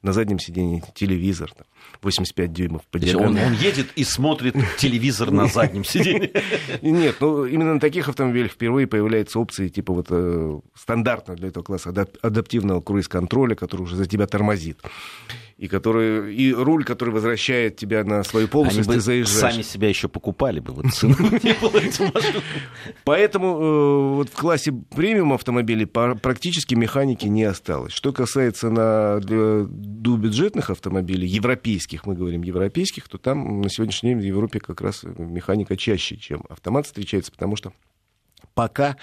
на 0.04 0.14
заднем 0.14 0.40
сиденье 0.40 0.84
телевизор, 0.94 1.52
там, 1.52 1.66
85 2.04 2.54
дюймов 2.54 2.84
по. 2.92 3.00
Он, 3.18 3.38
он 3.38 3.54
едет 3.54 3.88
и 3.96 4.04
смотрит 4.04 4.56
телевизор 4.78 5.32
на 5.32 5.48
заднем 5.48 5.84
сиденье. 5.84 6.32
Нет, 6.82 7.18
ну 7.20 7.46
именно 7.46 7.74
на 7.74 7.80
таких 7.80 8.08
автомобилях 8.08 8.52
впервые 8.52 8.86
появляются 8.86 9.40
опции 9.40 9.68
типа 9.68 9.94
вот 9.94 10.08
э, 10.10 10.60
стандартного 10.76 11.38
для 11.38 11.50
этого 11.50 11.64
класса 11.64 11.90
адаптивного 12.22 12.82
круиз-контроля, 12.82 13.56
который 13.56 13.82
уже 13.82 13.96
за 13.96 14.06
тебя 14.06 14.28
тормозит 14.28 14.80
и, 15.58 15.70
который, 15.70 16.36
и 16.36 16.54
руль, 16.54 16.84
который 16.84 17.12
возвращает 17.12 17.78
тебя 17.78 18.04
на 18.04 18.24
свою 18.24 18.50
полосу, 18.50 18.80
если 18.80 18.94
ты 18.94 19.00
заезжаешь. 19.00 19.54
сами 19.54 19.64
себя 19.64 19.88
еще 19.88 20.10
покупали 20.10 20.60
бы, 20.60 20.74
вот 20.74 20.86
Поэтому 23.06 23.48
э, 23.48 24.16
вот 24.16 24.30
в 24.30 24.34
классе 24.34 24.74
премиум 24.74 25.32
автомобилей 25.32 25.86
практически 25.86 26.76
механики 26.76 27.28
не 27.28 27.44
осталось. 27.44 27.94
Что 27.94 28.12
касается 28.12 28.70
на 28.70 29.20
бюджетных 29.22 30.70
автомобилей, 30.70 31.28
европейских, 31.28 32.06
мы 32.06 32.16
говорим 32.16 32.42
европейских, 32.42 33.08
то 33.08 33.18
там 33.18 33.62
на 33.62 33.70
сегодняшний 33.70 34.10
день 34.10 34.20
в 34.20 34.24
Европе 34.24 34.60
как 34.60 34.82
раз 34.82 35.04
механика 35.04 35.78
чаще, 35.78 36.18
чем 36.18 36.44
автомат 36.50 36.86
встречается, 36.86 37.32
потому 37.32 37.56
что 37.56 37.72
пока 38.54 38.98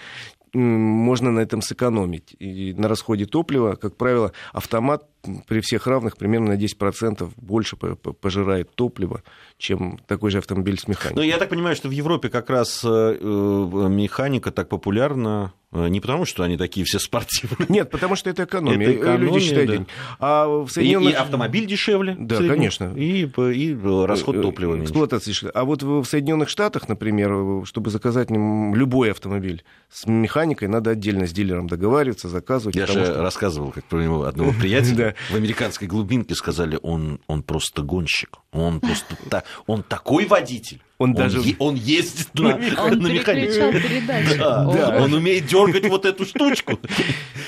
можно 0.55 1.31
на 1.31 1.41
этом 1.41 1.63
сэкономить. 1.63 2.37
И 2.39 2.75
на 2.75 2.89
расходе 2.89 3.25
топлива, 3.25 3.75
как 3.77 3.97
правило, 3.97 4.33
автомат 4.53 5.09
при 5.47 5.61
всех 5.61 5.87
равных 5.87 6.17
примерно 6.17 6.55
на 6.55 6.59
10% 6.59 7.31
больше 7.37 7.77
пожирает 7.77 8.75
топлива, 8.75 9.23
чем 9.59 9.99
такой 10.07 10.31
же 10.31 10.39
автомобиль 10.39 10.79
с 10.79 10.89
механикой. 10.89 11.17
Но 11.17 11.23
я 11.23 11.39
так 11.39 11.49
понимаю, 11.49 11.77
что 11.77 11.89
в 11.89 11.93
Европе 11.93 12.29
как 12.29 12.51
раз 12.51 12.83
э, 12.85 12.89
э, 12.89 13.89
механика 13.89 14.51
так 14.51 14.69
популярна 14.69 15.53
Э, 15.75 15.89
не 15.89 16.01
потому, 16.01 16.27
что 16.27 16.43
они 16.43 16.59
такие 16.59 16.85
все 16.85 16.99
спортивные. 16.99 17.67
Нет, 17.69 17.91
потому 17.91 18.15
что 18.15 18.29
это 18.29 18.45
экономия. 18.45 18.89
Это 18.89 18.99
экономия 18.99 19.27
Люди 19.27 19.41
считают 19.41 19.71
да. 19.71 19.77
день. 19.77 19.87
А 20.19 20.47
в 20.47 20.69
Соединенных... 20.69 21.11
и, 21.11 21.13
и 21.13 21.17
автомобиль 21.17 21.67
дешевле. 21.67 22.15
Да, 22.19 22.37
конечно. 22.37 22.93
И, 22.95 23.27
и 23.27 23.79
расход 24.05 24.43
топлива 24.43 24.75
меньше. 24.75 24.85
Эксплуатация. 24.85 25.51
А 25.55 25.65
вот 25.65 25.83
в 25.83 26.05
Соединенных 26.05 26.51
Штатах, 26.51 26.89
например, 26.89 27.65
чтобы 27.65 27.91
заказать 27.91 28.31
любой 28.31 29.13
автомобиль 29.13 29.65
с 29.91 30.07
механикой, 30.07 30.69
надо 30.69 30.91
отдельно 30.91 31.27
с 31.27 31.33
дилером 31.33 31.69
договариваться, 31.69 32.29
заказывать. 32.29 32.77
Я 32.77 32.87
же 32.87 33.05
что... 33.05 33.23
рассказывал, 33.23 33.73
как 33.73 33.85
про 33.85 34.03
него 34.03 34.25
одного 34.25 34.53
приятеля. 34.53 35.12
В 35.31 35.35
американской 35.35 35.89
глубинке 35.89 36.35
сказали, 36.35 36.79
он, 36.83 37.21
он 37.27 37.43
просто 37.43 37.83
гонщик. 37.83 38.39
Он 38.53 38.81
просто 38.81 39.45
он 39.67 39.83
такой 39.83 40.27
водитель. 40.27 40.81
Он, 40.99 41.11
он 41.11 41.17
даже 41.17 41.41
е- 41.41 41.57
он 41.59 41.75
ездит 41.75 42.29
на, 42.35 42.55
он 42.79 42.99
на 43.01 43.09
механике. 43.09 44.37
Да, 44.39 44.65
да. 44.65 45.03
Он 45.03 45.13
умеет 45.13 45.47
дергать 45.47 45.87
вот 45.89 46.05
эту 46.05 46.25
штучку. 46.25 46.79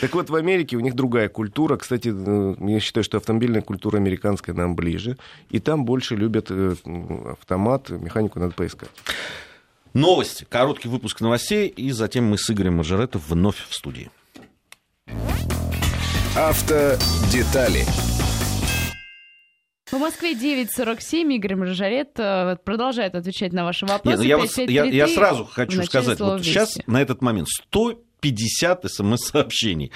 Так 0.00 0.14
вот, 0.14 0.28
в 0.28 0.34
Америке 0.34 0.76
у 0.76 0.80
них 0.80 0.94
другая 0.94 1.28
культура. 1.28 1.76
Кстати, 1.76 2.12
э, 2.14 2.54
я 2.58 2.80
считаю, 2.80 3.04
что 3.04 3.18
автомобильная 3.18 3.62
культура 3.62 3.98
американская 3.98 4.54
нам 4.54 4.74
ближе. 4.74 5.16
И 5.50 5.60
там 5.60 5.84
больше 5.84 6.16
любят 6.16 6.46
э, 6.50 6.74
автомат, 7.30 7.90
механику 7.90 8.40
надо 8.40 8.54
поискать. 8.54 8.90
Новости. 9.92 10.44
Короткий 10.48 10.88
выпуск 10.88 11.20
новостей. 11.20 11.68
И 11.68 11.92
затем 11.92 12.24
мы 12.24 12.38
с 12.38 12.50
Игорем 12.50 12.74
Мажоретов 12.74 13.28
вновь 13.28 13.64
в 13.68 13.74
студии. 13.74 14.10
Автодетали 16.36 17.84
в 19.92 19.98
Москве 19.98 20.32
9.47. 20.32 21.32
Игорь 21.34 21.54
Маржарет 21.54 22.18
э, 22.18 22.56
продолжает 22.64 23.14
отвечать 23.14 23.52
на 23.52 23.64
ваши 23.64 23.86
вопросы. 23.86 24.08
Нет, 24.08 24.18
ну 24.18 24.24
я, 24.24 24.38
вот, 24.38 24.58
я, 24.58 24.84
я 24.84 25.06
сразу 25.06 25.44
хочу 25.44 25.84
сказать, 25.84 26.18
вот 26.18 26.42
сейчас 26.42 26.78
на 26.88 27.00
этот 27.00 27.22
момент 27.22 27.48
100 27.48 28.02
50 28.24 28.90
смс-сообщений, 28.90 29.92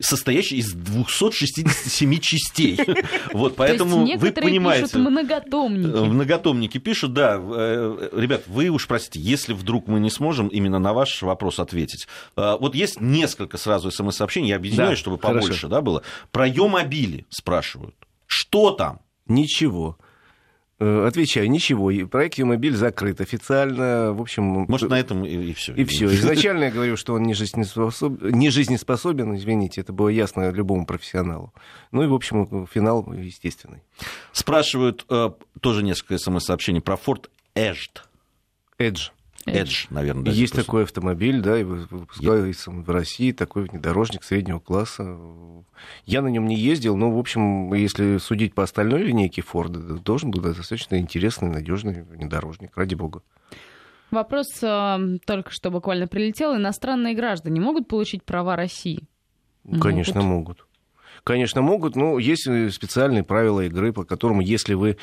состоящие 0.00 0.60
из 0.60 0.72
267 0.72 2.18
частей. 2.20 2.78
Вот, 3.32 3.56
поэтому 3.56 4.06
вы 4.18 4.30
понимаете... 4.30 4.86
пишут 4.86 5.00
многотомники. 5.00 5.96
Э, 5.96 6.04
многотомники 6.04 6.78
пишут, 6.78 7.12
да. 7.12 7.40
Э, 7.40 8.10
ребят, 8.12 8.44
вы 8.46 8.68
уж 8.68 8.86
простите, 8.86 9.20
если 9.20 9.52
вдруг 9.52 9.88
мы 9.88 9.98
не 9.98 10.10
сможем 10.10 10.48
именно 10.48 10.78
на 10.78 10.92
ваш 10.92 11.22
вопрос 11.22 11.58
ответить. 11.58 12.06
Вот 12.36 12.74
есть 12.74 13.00
несколько 13.00 13.58
сразу 13.58 13.90
смс-сообщений, 13.90 14.50
я 14.50 14.56
объединяю, 14.56 14.96
чтобы 14.96 15.18
побольше 15.18 15.66
да, 15.68 15.80
было. 15.80 16.02
Про 16.30 16.46
Йомобили 16.46 17.26
спрашивают. 17.30 17.94
Что 18.26 18.70
там? 18.70 19.00
Ничего. 19.26 19.98
Э, 20.82 21.06
отвечаю, 21.06 21.48
ничего. 21.48 21.92
Проект 22.08 22.38
Юмобиль 22.38 22.74
закрыт 22.74 23.20
официально. 23.20 24.12
В 24.12 24.20
общем, 24.20 24.66
Может, 24.68 24.90
на 24.90 24.98
этом 24.98 25.24
и, 25.24 25.50
и 25.50 25.54
все. 25.54 25.72
И 25.74 25.84
все. 25.84 26.06
Изначально 26.06 26.64
я 26.64 26.70
говорю, 26.72 26.96
что 26.96 27.14
он 27.14 27.22
не 27.22 27.34
жизнеспособен, 27.34 28.36
не 28.36 28.50
жизнеспособен, 28.50 29.36
извините, 29.36 29.80
это 29.80 29.92
было 29.92 30.08
ясно 30.08 30.50
любому 30.50 30.84
профессионалу. 30.84 31.54
Ну 31.92 32.02
и, 32.02 32.08
в 32.08 32.14
общем, 32.14 32.66
финал 32.66 33.12
естественный. 33.12 33.84
Спрашивают 34.32 35.06
э, 35.08 35.30
тоже 35.60 35.84
несколько 35.84 36.18
смс-сообщений 36.18 36.80
про 36.80 36.96
Ford 36.96 37.28
Edge. 37.54 38.00
Edge. 38.80 39.12
Edge, 39.46 39.86
наверное. 39.90 40.24
Да, 40.24 40.30
Есть 40.30 40.54
такой 40.54 40.84
автомобиль, 40.84 41.40
да, 41.40 41.58
и 41.58 41.64
выпускается 41.64 42.70
в 42.70 42.88
России, 42.90 43.32
такой 43.32 43.64
внедорожник 43.64 44.22
среднего 44.22 44.60
класса. 44.60 45.18
Я 46.06 46.22
на 46.22 46.28
нем 46.28 46.46
не 46.46 46.56
ездил, 46.56 46.96
но, 46.96 47.10
в 47.10 47.18
общем, 47.18 47.72
если 47.74 48.18
судить 48.18 48.54
по 48.54 48.62
остальной 48.62 49.02
линейке 49.02 49.42
Форда, 49.42 49.80
должен 49.98 50.30
был 50.30 50.40
достаточно 50.40 50.98
интересный, 50.98 51.48
надежный 51.48 52.02
внедорожник, 52.02 52.76
ради 52.76 52.94
бога. 52.94 53.22
Вопрос 54.10 54.62
э, 54.62 55.18
только 55.24 55.50
что 55.50 55.70
буквально 55.70 56.06
прилетел. 56.06 56.54
Иностранные 56.54 57.14
граждане 57.14 57.60
могут 57.60 57.88
получить 57.88 58.24
права 58.24 58.56
России? 58.56 59.08
Конечно, 59.80 60.20
могут. 60.20 60.58
могут. 60.58 60.66
Конечно, 61.24 61.62
могут, 61.62 61.94
но 61.94 62.18
есть 62.18 62.42
специальные 62.74 63.22
правила 63.22 63.60
игры, 63.60 63.92
по 63.92 64.04
которым, 64.04 64.40
если 64.40 64.74
вы 64.74 64.98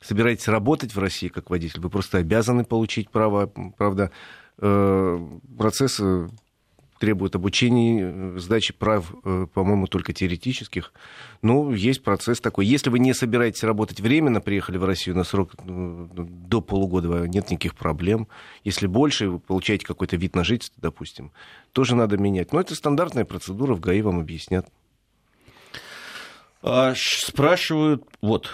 собираетесь 0.00 0.48
работать 0.48 0.94
в 0.94 0.98
России 0.98 1.28
как 1.28 1.50
водитель, 1.50 1.80
вы 1.80 1.90
просто 1.90 2.18
обязаны 2.18 2.64
получить 2.64 3.10
право. 3.10 3.46
Правда, 3.76 4.10
э, 4.58 5.28
процесс 5.58 6.00
э, 6.00 6.28
требует 6.98 7.36
обучения, 7.36 8.12
э, 8.12 8.38
сдачи 8.38 8.72
прав, 8.72 9.12
по-моему, 9.52 9.86
только 9.86 10.12
теоретических. 10.12 10.92
Ну, 11.42 11.72
есть 11.72 12.02
процесс 12.02 12.40
такой. 12.40 12.66
Если 12.66 12.90
вы 12.90 12.98
не 12.98 13.14
собираетесь 13.14 13.62
работать 13.62 14.00
временно, 14.00 14.40
приехали 14.40 14.78
в 14.78 14.84
Россию 14.84 15.16
на 15.16 15.24
срок 15.24 15.52
до 15.64 16.60
полугода, 16.60 17.26
нет 17.26 17.50
никаких 17.50 17.74
проблем. 17.74 18.28
Если 18.64 18.86
больше, 18.86 19.28
вы 19.28 19.38
получаете 19.38 19.86
какой-то 19.86 20.16
вид 20.16 20.34
на 20.34 20.44
жительство, 20.44 20.80
допустим, 20.80 21.32
тоже 21.72 21.94
надо 21.94 22.16
менять. 22.16 22.52
Но 22.52 22.60
это 22.60 22.74
стандартная 22.74 23.24
процедура, 23.24 23.74
в 23.74 23.80
ГАИ 23.80 24.02
вам 24.02 24.18
объяснят. 24.18 24.66
А, 26.62 26.92
спрашивают, 26.94 28.04
вот, 28.20 28.50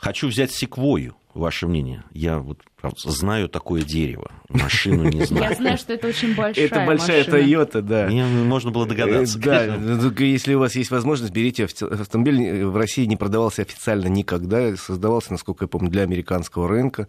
Хочу 0.00 0.28
взять 0.28 0.50
секвою. 0.50 1.14
Ваше 1.34 1.68
мнение? 1.68 2.02
Я 2.12 2.38
вот 2.40 2.58
правда, 2.80 2.98
знаю 3.04 3.48
такое 3.48 3.82
дерево, 3.82 4.32
машину 4.48 5.04
не 5.04 5.24
знаю. 5.26 5.50
Я 5.50 5.54
знаю, 5.54 5.78
что 5.78 5.92
это 5.92 6.08
очень 6.08 6.34
большая 6.34 6.66
Это 6.66 6.84
большая 6.86 7.24
Toyota, 7.24 7.82
да. 7.82 8.06
Мне 8.06 8.24
можно 8.24 8.72
было 8.72 8.84
догадаться. 8.86 9.38
Э, 9.38 9.42
да, 9.42 10.24
если 10.24 10.54
у 10.54 10.58
вас 10.58 10.74
есть 10.74 10.90
возможность, 10.90 11.32
берите 11.32 11.66
автомобиль. 11.66 12.64
В 12.64 12.76
России 12.76 13.04
не 13.04 13.16
продавался 13.16 13.62
официально 13.62 14.08
никогда, 14.08 14.74
создавался, 14.76 15.32
насколько 15.32 15.64
я 15.64 15.68
помню, 15.68 15.88
для 15.88 16.02
американского 16.02 16.66
рынка 16.66 17.06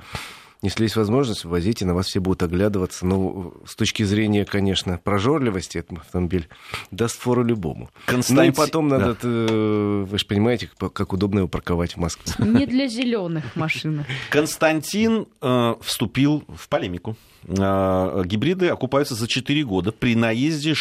если 0.62 0.84
есть 0.84 0.96
возможность, 0.96 1.44
возите, 1.44 1.86
на 1.86 1.96
вас 1.96 2.08
все 2.08 2.20
будут 2.20 2.44
оглядываться. 2.44 3.06
Но 3.06 3.16
ну, 3.16 3.54
с 3.66 3.76
точки 3.76 4.04
зрения, 4.04 4.46
конечно, 4.46 5.00
прожорливости 5.04 5.80
этот 5.80 6.00
автомобиль 6.00 6.48
даст 6.92 7.20
фору 7.20 7.44
любому. 7.44 7.90
Константин... 8.06 8.46
Ну 8.46 8.52
и 8.52 8.56
потом 8.56 8.88
надо, 8.88 9.14
да. 9.14 9.20
Э, 9.24 10.06
вы 10.08 10.18
же 10.18 10.26
понимаете, 10.26 10.70
как 10.78 11.14
удобно 11.14 11.40
его 11.40 11.48
парковать 11.48 11.94
в 11.94 11.98
Москве. 11.98 12.34
Не 12.46 12.68
для 12.68 12.88
зеленых 12.88 13.56
машин. 13.56 14.06
Константин 14.30 15.26
э, 15.42 15.76
вступил 15.82 16.44
в 16.48 16.70
полемику. 16.70 17.18
Э, 17.48 18.22
гибриды 18.26 18.68
окупаются 18.68 19.16
за 19.16 19.28
4 19.28 19.64
года 19.64 19.92
при 19.92 20.16
наезде 20.16 20.76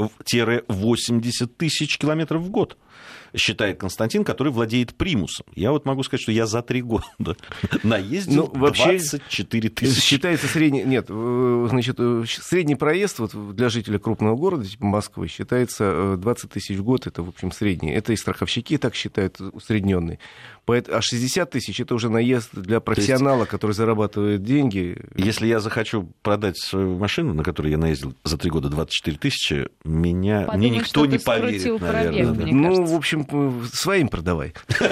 60-80 0.00 1.46
тысяч 1.56 1.98
километров 1.98 2.42
в 2.42 2.50
год 2.50 2.76
считает 3.34 3.78
Константин, 3.78 4.24
который 4.24 4.52
владеет 4.52 4.94
примусом. 4.94 5.46
Я 5.54 5.72
вот 5.72 5.84
могу 5.84 6.02
сказать, 6.02 6.22
что 6.22 6.32
я 6.32 6.46
за 6.46 6.62
три 6.62 6.82
года 6.82 7.06
наездил 7.82 8.50
ну, 8.52 8.60
вообще 8.60 8.98
24 8.98 9.68
тысячи. 9.70 10.00
Считается 10.00 10.46
средний... 10.48 10.82
Нет, 10.82 11.06
э, 11.08 11.66
значит, 11.70 11.96
э, 11.98 12.24
средний 12.26 12.74
проезд 12.74 13.18
вот 13.18 13.54
для 13.54 13.68
жителя 13.68 13.98
крупного 13.98 14.36
города, 14.36 14.64
типа 14.64 14.84
Москвы, 14.84 15.28
считается 15.28 16.16
20 16.16 16.44
э, 16.44 16.48
тысяч 16.48 16.76
в 16.76 16.82
год. 16.82 17.06
Это, 17.06 17.22
в 17.22 17.28
общем, 17.28 17.52
средний. 17.52 17.92
Это 17.92 18.12
и 18.12 18.16
страховщики 18.16 18.78
так 18.78 18.94
считают, 18.94 19.40
усредненный. 19.40 20.18
А 20.66 21.00
60 21.00 21.50
тысяч 21.50 21.80
это 21.80 21.96
уже 21.96 22.10
наезд 22.10 22.50
для 22.52 22.78
профессионала, 22.78 23.40
есть, 23.40 23.50
который 23.50 23.72
зарабатывает 23.72 24.44
деньги. 24.44 24.98
Если 25.16 25.48
я 25.48 25.58
захочу 25.58 26.08
продать 26.22 26.58
свою 26.58 26.96
машину, 26.96 27.34
на 27.34 27.42
которой 27.42 27.72
я 27.72 27.78
наездил 27.78 28.14
за 28.22 28.38
три 28.38 28.50
года 28.50 28.68
24 28.68 29.18
тысячи, 29.18 29.68
меня, 29.90 30.44
Подумай, 30.46 30.68
мне 30.68 30.78
никто 30.78 31.04
не 31.06 31.18
поверит, 31.18 31.64
наверное. 31.80 32.10
Пробег, 32.10 32.32
да. 32.32 32.46
Ну, 32.50 32.84
в 32.84 32.94
общем, 32.94 33.26
своим 33.72 34.08
продавай. 34.08 34.54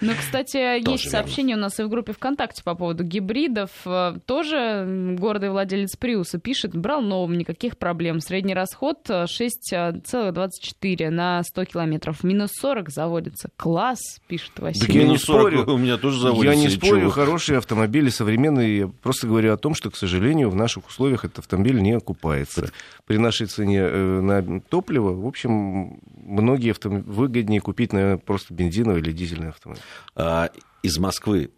Ну, 0.00 0.12
кстати, 0.18 0.80
есть 0.90 1.10
сообщение 1.10 1.56
у 1.56 1.60
нас 1.60 1.78
и 1.78 1.82
в 1.84 1.88
группе 1.88 2.12
ВКонтакте 2.12 2.64
по 2.64 2.74
поводу 2.74 3.04
гибридов. 3.04 3.70
Э, 3.86 4.16
тоже 4.26 5.14
гордый 5.16 5.50
владелец 5.50 5.94
Приуса 5.96 6.40
пишет, 6.40 6.74
брал 6.74 7.02
новым, 7.02 7.38
никаких 7.38 7.78
проблем. 7.78 8.18
Средний 8.18 8.52
расход 8.52 9.08
6,24 9.08 11.10
на 11.10 11.44
100 11.44 11.64
километров. 11.66 12.24
Минус 12.24 12.50
40 12.60 12.90
заводится. 12.90 13.50
Класс, 13.56 14.00
пишет 14.26 14.58
Василий 14.58 15.02
я 15.02 15.08
не 15.08 15.18
спорю. 15.18 15.64
У 15.66 15.78
меня 15.78 15.96
тоже 15.96 16.20
заводится. 16.20 16.52
Я 16.52 16.56
не 16.56 16.68
спорю, 16.68 17.10
хорошие 17.10 17.58
автомобили 17.58 18.08
современные. 18.08 18.78
Я 18.78 18.88
просто 18.88 19.26
говорю 19.26 19.52
о 19.52 19.56
том, 19.56 19.74
что, 19.74 19.90
к 19.90 19.96
сожалению, 19.96 20.50
в 20.50 20.56
наших 20.56 20.88
условиях 20.88 21.24
этот 21.24 21.40
автомобиль 21.40 21.80
не 21.80 21.92
окупается. 21.92 22.70
При 23.06 23.18
нашей 23.18 23.46
цене 23.46 23.80
э, 23.80 24.20
на 24.22 24.60
топливо, 24.60 25.12
в 25.12 25.26
общем, 25.26 26.00
многие 26.06 26.70
автомобили 26.70 27.04
выгоднее 27.06 27.60
купить, 27.60 27.92
наверное, 27.92 28.18
просто 28.18 28.54
бензиновый 28.54 29.00
или 29.00 29.12
дизельный 29.12 29.48
автомобиль. 29.48 29.82
А, 30.14 30.50
из 30.82 30.98
Москвы 30.98 31.50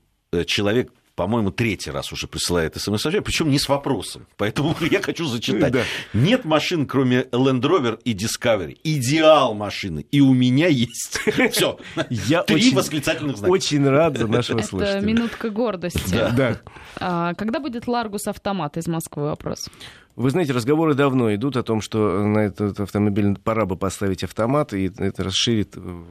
человек 0.46 0.92
по-моему, 1.14 1.50
третий 1.50 1.90
раз 1.90 2.12
уже 2.12 2.26
присылает 2.26 2.74
смс-сообщение, 2.76 3.22
причем 3.22 3.48
не 3.50 3.58
с 3.58 3.68
вопросом. 3.68 4.26
Поэтому 4.36 4.74
я 4.90 5.00
хочу 5.00 5.26
зачитать. 5.26 5.72
Да. 5.72 5.82
Нет 6.12 6.44
машин, 6.44 6.86
кроме 6.86 7.22
Land 7.22 7.62
Rover 7.62 8.00
и 8.04 8.14
Discovery. 8.14 8.78
Идеал 8.82 9.54
машины. 9.54 10.06
И 10.10 10.20
у 10.20 10.34
меня 10.34 10.68
есть. 10.68 11.20
Все. 11.52 11.78
Я 12.10 12.42
Три 12.42 12.56
очень, 12.56 12.74
восклицательных 12.74 13.36
знака. 13.36 13.52
Очень 13.52 13.88
рад 13.88 14.18
за 14.18 14.26
нашего 14.26 14.58
Это 14.58 14.68
слушателя. 14.68 14.98
Это 14.98 15.06
минутка 15.06 15.50
гордости. 15.50 16.12
Да. 16.12 16.30
да. 16.30 16.60
А, 16.96 17.34
когда 17.34 17.60
будет 17.60 17.86
Ларгус 17.86 18.26
автомат 18.26 18.76
из 18.76 18.86
Москвы? 18.88 19.24
Вопрос. 19.24 19.68
Вы 20.16 20.30
знаете, 20.30 20.52
разговоры 20.52 20.94
давно 20.94 21.34
идут 21.34 21.56
о 21.56 21.62
том, 21.62 21.80
что 21.80 22.24
на 22.24 22.38
этот 22.38 22.78
автомобиль 22.78 23.36
пора 23.36 23.66
бы 23.66 23.76
поставить 23.76 24.22
автомат, 24.22 24.72
и 24.72 24.92
это 24.96 25.24
расширит 25.24 25.76
э, 25.76 26.02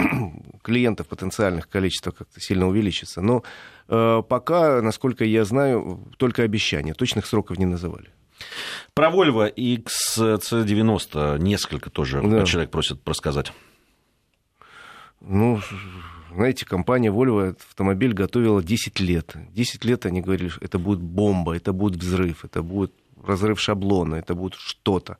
клиентов 0.62 1.06
потенциальных 1.08 1.68
количество 1.68 2.10
как-то 2.10 2.40
сильно 2.40 2.66
увеличится. 2.68 3.20
Но 3.20 3.42
э, 3.88 4.22
пока, 4.28 4.82
насколько 4.82 5.24
я 5.24 5.44
знаю, 5.44 6.00
только 6.16 6.42
обещания. 6.42 6.94
Точных 6.94 7.26
сроков 7.26 7.58
не 7.58 7.66
называли. 7.66 8.10
Про 8.94 9.10
Volvo 9.10 9.52
XC90 9.54 11.38
несколько 11.38 11.90
тоже 11.90 12.22
да. 12.22 12.44
человек 12.44 12.70
просит 12.70 13.06
рассказать. 13.06 13.52
Ну, 15.20 15.60
знаете, 16.34 16.64
компания 16.64 17.10
Volvo 17.10 17.56
автомобиль 17.68 18.12
готовила 18.12 18.62
10 18.62 19.00
лет. 19.00 19.36
10 19.52 19.84
лет 19.84 20.06
они 20.06 20.20
говорили, 20.22 20.48
что 20.48 20.64
это 20.64 20.78
будет 20.78 21.00
бомба, 21.00 21.56
это 21.56 21.72
будет 21.72 21.96
взрыв, 22.00 22.44
это 22.44 22.62
будет 22.62 22.92
разрыв 23.22 23.60
шаблона, 23.60 24.16
это 24.16 24.34
будет 24.34 24.54
что-то. 24.54 25.18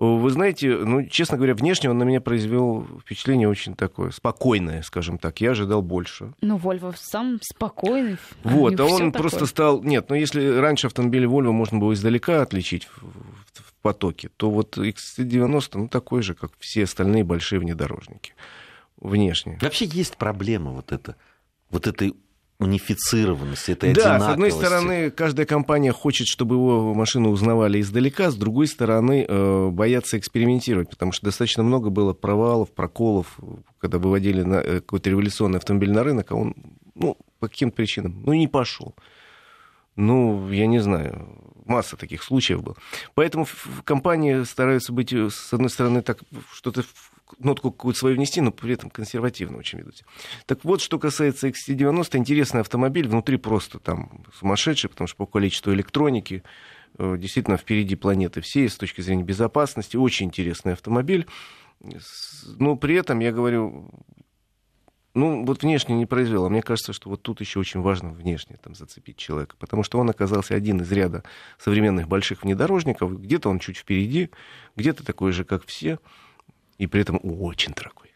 Вы 0.00 0.30
знаете, 0.30 0.78
ну, 0.78 1.04
честно 1.04 1.36
говоря, 1.36 1.54
внешне 1.54 1.90
он 1.90 1.98
на 1.98 2.04
меня 2.04 2.22
произвел 2.22 2.86
впечатление 3.02 3.46
очень 3.46 3.74
такое 3.74 4.12
спокойное, 4.12 4.80
скажем 4.80 5.18
так. 5.18 5.42
Я 5.42 5.50
ожидал 5.50 5.82
больше. 5.82 6.32
Ну, 6.40 6.56
Volvo 6.56 6.94
сам 6.96 7.38
спокойный. 7.42 8.16
Вот, 8.42 8.80
а 8.80 8.86
он 8.86 9.12
такое. 9.12 9.12
просто 9.12 9.44
стал... 9.44 9.82
Нет, 9.82 10.08
ну 10.08 10.14
если 10.14 10.56
раньше 10.56 10.86
автомобили 10.86 11.28
Volvo 11.28 11.52
можно 11.52 11.78
было 11.78 11.92
издалека 11.92 12.40
отличить 12.40 12.86
в, 12.86 13.02
в, 13.02 13.62
в 13.62 13.74
потоке, 13.82 14.30
то 14.38 14.50
вот 14.50 14.78
XC90, 14.78 15.68
ну, 15.74 15.88
такой 15.88 16.22
же, 16.22 16.34
как 16.34 16.52
все 16.58 16.84
остальные 16.84 17.24
большие 17.24 17.58
внедорожники. 17.58 18.32
Внешне. 18.96 19.58
Вообще 19.60 19.84
есть 19.84 20.16
проблема 20.16 20.70
вот 20.70 20.92
эта, 20.92 21.16
вот 21.68 21.86
этой 21.86 22.14
унифицированность, 22.60 23.68
этой 23.68 23.94
Да, 23.94 24.20
с 24.20 24.28
одной 24.28 24.52
стороны, 24.52 25.10
каждая 25.10 25.46
компания 25.46 25.92
хочет, 25.92 26.26
чтобы 26.26 26.56
его 26.56 26.94
машину 26.94 27.30
узнавали 27.30 27.80
издалека, 27.80 28.30
с 28.30 28.36
другой 28.36 28.66
стороны, 28.66 29.24
э, 29.26 29.68
боятся 29.70 30.18
экспериментировать, 30.18 30.90
потому 30.90 31.12
что 31.12 31.24
достаточно 31.24 31.62
много 31.62 31.90
было 31.90 32.12
провалов, 32.12 32.70
проколов, 32.72 33.38
когда 33.78 33.98
выводили 33.98 34.42
на, 34.42 34.56
э, 34.56 34.80
какой-то 34.80 35.10
революционный 35.10 35.58
автомобиль 35.58 35.90
на 35.90 36.04
рынок, 36.04 36.30
а 36.30 36.34
он, 36.34 36.54
ну, 36.94 37.16
по 37.38 37.48
каким-то 37.48 37.76
причинам, 37.76 38.22
ну, 38.24 38.34
не 38.34 38.46
пошел. 38.46 38.94
Ну, 39.96 40.50
я 40.50 40.66
не 40.66 40.78
знаю, 40.80 41.28
масса 41.66 41.96
таких 41.96 42.22
случаев 42.22 42.62
было. 42.62 42.76
Поэтому 43.14 43.46
компании 43.84 44.44
стараются 44.44 44.92
быть, 44.92 45.12
э, 45.12 45.30
с 45.30 45.52
одной 45.52 45.70
стороны, 45.70 46.02
так 46.02 46.18
что-то 46.52 46.84
нотку 47.38 47.70
какую-то 47.70 47.98
свою 47.98 48.16
внести, 48.16 48.40
но 48.40 48.50
при 48.50 48.74
этом 48.74 48.90
консервативно 48.90 49.58
очень 49.58 49.78
ведут. 49.78 50.02
Так 50.46 50.64
вот, 50.64 50.80
что 50.80 50.98
касается 50.98 51.48
XC90, 51.48 52.16
интересный 52.16 52.60
автомобиль, 52.60 53.08
внутри 53.08 53.36
просто 53.36 53.78
там 53.78 54.24
сумасшедший, 54.38 54.90
потому 54.90 55.08
что 55.08 55.16
по 55.16 55.26
количеству 55.26 55.72
электроники 55.72 56.42
э, 56.98 57.16
действительно 57.18 57.56
впереди 57.56 57.96
планеты 57.96 58.40
всей 58.40 58.68
с 58.68 58.76
точки 58.76 59.00
зрения 59.00 59.22
безопасности. 59.22 59.96
Очень 59.96 60.26
интересный 60.26 60.72
автомобиль. 60.72 61.26
Но 62.58 62.76
при 62.76 62.94
этом, 62.96 63.20
я 63.20 63.32
говорю, 63.32 63.90
ну, 65.14 65.44
вот 65.44 65.62
внешне 65.62 65.96
не 65.96 66.06
произвел. 66.06 66.44
А 66.46 66.50
мне 66.50 66.62
кажется, 66.62 66.92
что 66.92 67.10
вот 67.10 67.22
тут 67.22 67.40
еще 67.40 67.58
очень 67.58 67.80
важно 67.80 68.10
внешне 68.10 68.58
там, 68.62 68.74
зацепить 68.74 69.16
человека. 69.16 69.56
Потому 69.58 69.82
что 69.82 69.98
он 69.98 70.08
оказался 70.10 70.54
один 70.54 70.80
из 70.82 70.92
ряда 70.92 71.24
современных 71.58 72.06
больших 72.06 72.42
внедорожников. 72.42 73.20
Где-то 73.20 73.48
он 73.48 73.58
чуть 73.58 73.78
впереди, 73.78 74.30
где-то 74.76 75.04
такой 75.04 75.32
же, 75.32 75.44
как 75.44 75.66
все 75.66 75.98
и 76.80 76.86
при 76.86 77.02
этом 77.02 77.20
очень 77.22 77.74
дорогой. 77.74 78.08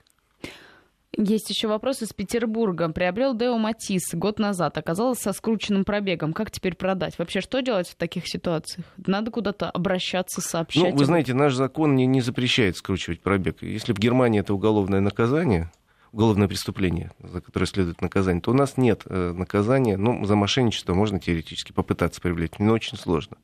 Есть 1.16 1.48
еще 1.48 1.68
вопрос 1.68 2.02
из 2.02 2.12
Петербурга. 2.12 2.88
Приобрел 2.88 3.36
Део 3.36 3.56
Матис 3.56 4.14
год 4.14 4.40
назад. 4.40 4.78
Оказалось 4.78 5.20
со 5.20 5.32
скрученным 5.32 5.84
пробегом. 5.84 6.32
Как 6.32 6.50
теперь 6.50 6.74
продать? 6.74 7.16
Вообще, 7.18 7.40
что 7.40 7.60
делать 7.60 7.88
в 7.88 7.94
таких 7.94 8.26
ситуациях? 8.26 8.84
Надо 9.06 9.30
куда-то 9.30 9.70
обращаться, 9.70 10.40
сообщать? 10.40 10.92
Ну, 10.92 10.96
вы 10.96 11.04
знаете, 11.04 11.34
наш 11.34 11.54
закон 11.54 11.94
не, 11.94 12.06
не 12.06 12.20
запрещает 12.20 12.76
скручивать 12.76 13.20
пробег. 13.20 13.62
Если 13.62 13.92
в 13.92 13.98
Германии 13.98 14.40
это 14.40 14.54
уголовное 14.54 15.00
наказание, 15.00 15.70
уголовное 16.10 16.48
преступление, 16.48 17.12
за 17.22 17.40
которое 17.40 17.66
следует 17.66 18.00
наказание, 18.00 18.40
то 18.40 18.50
у 18.50 18.54
нас 18.54 18.76
нет 18.76 19.02
э, 19.04 19.34
наказания. 19.36 19.96
Ну, 19.96 20.24
за 20.24 20.34
мошенничество 20.34 20.94
можно 20.94 21.20
теоретически 21.20 21.70
попытаться 21.70 22.20
привлечь, 22.20 22.58
но 22.58 22.72
очень 22.72 22.98
сложно. 22.98 23.36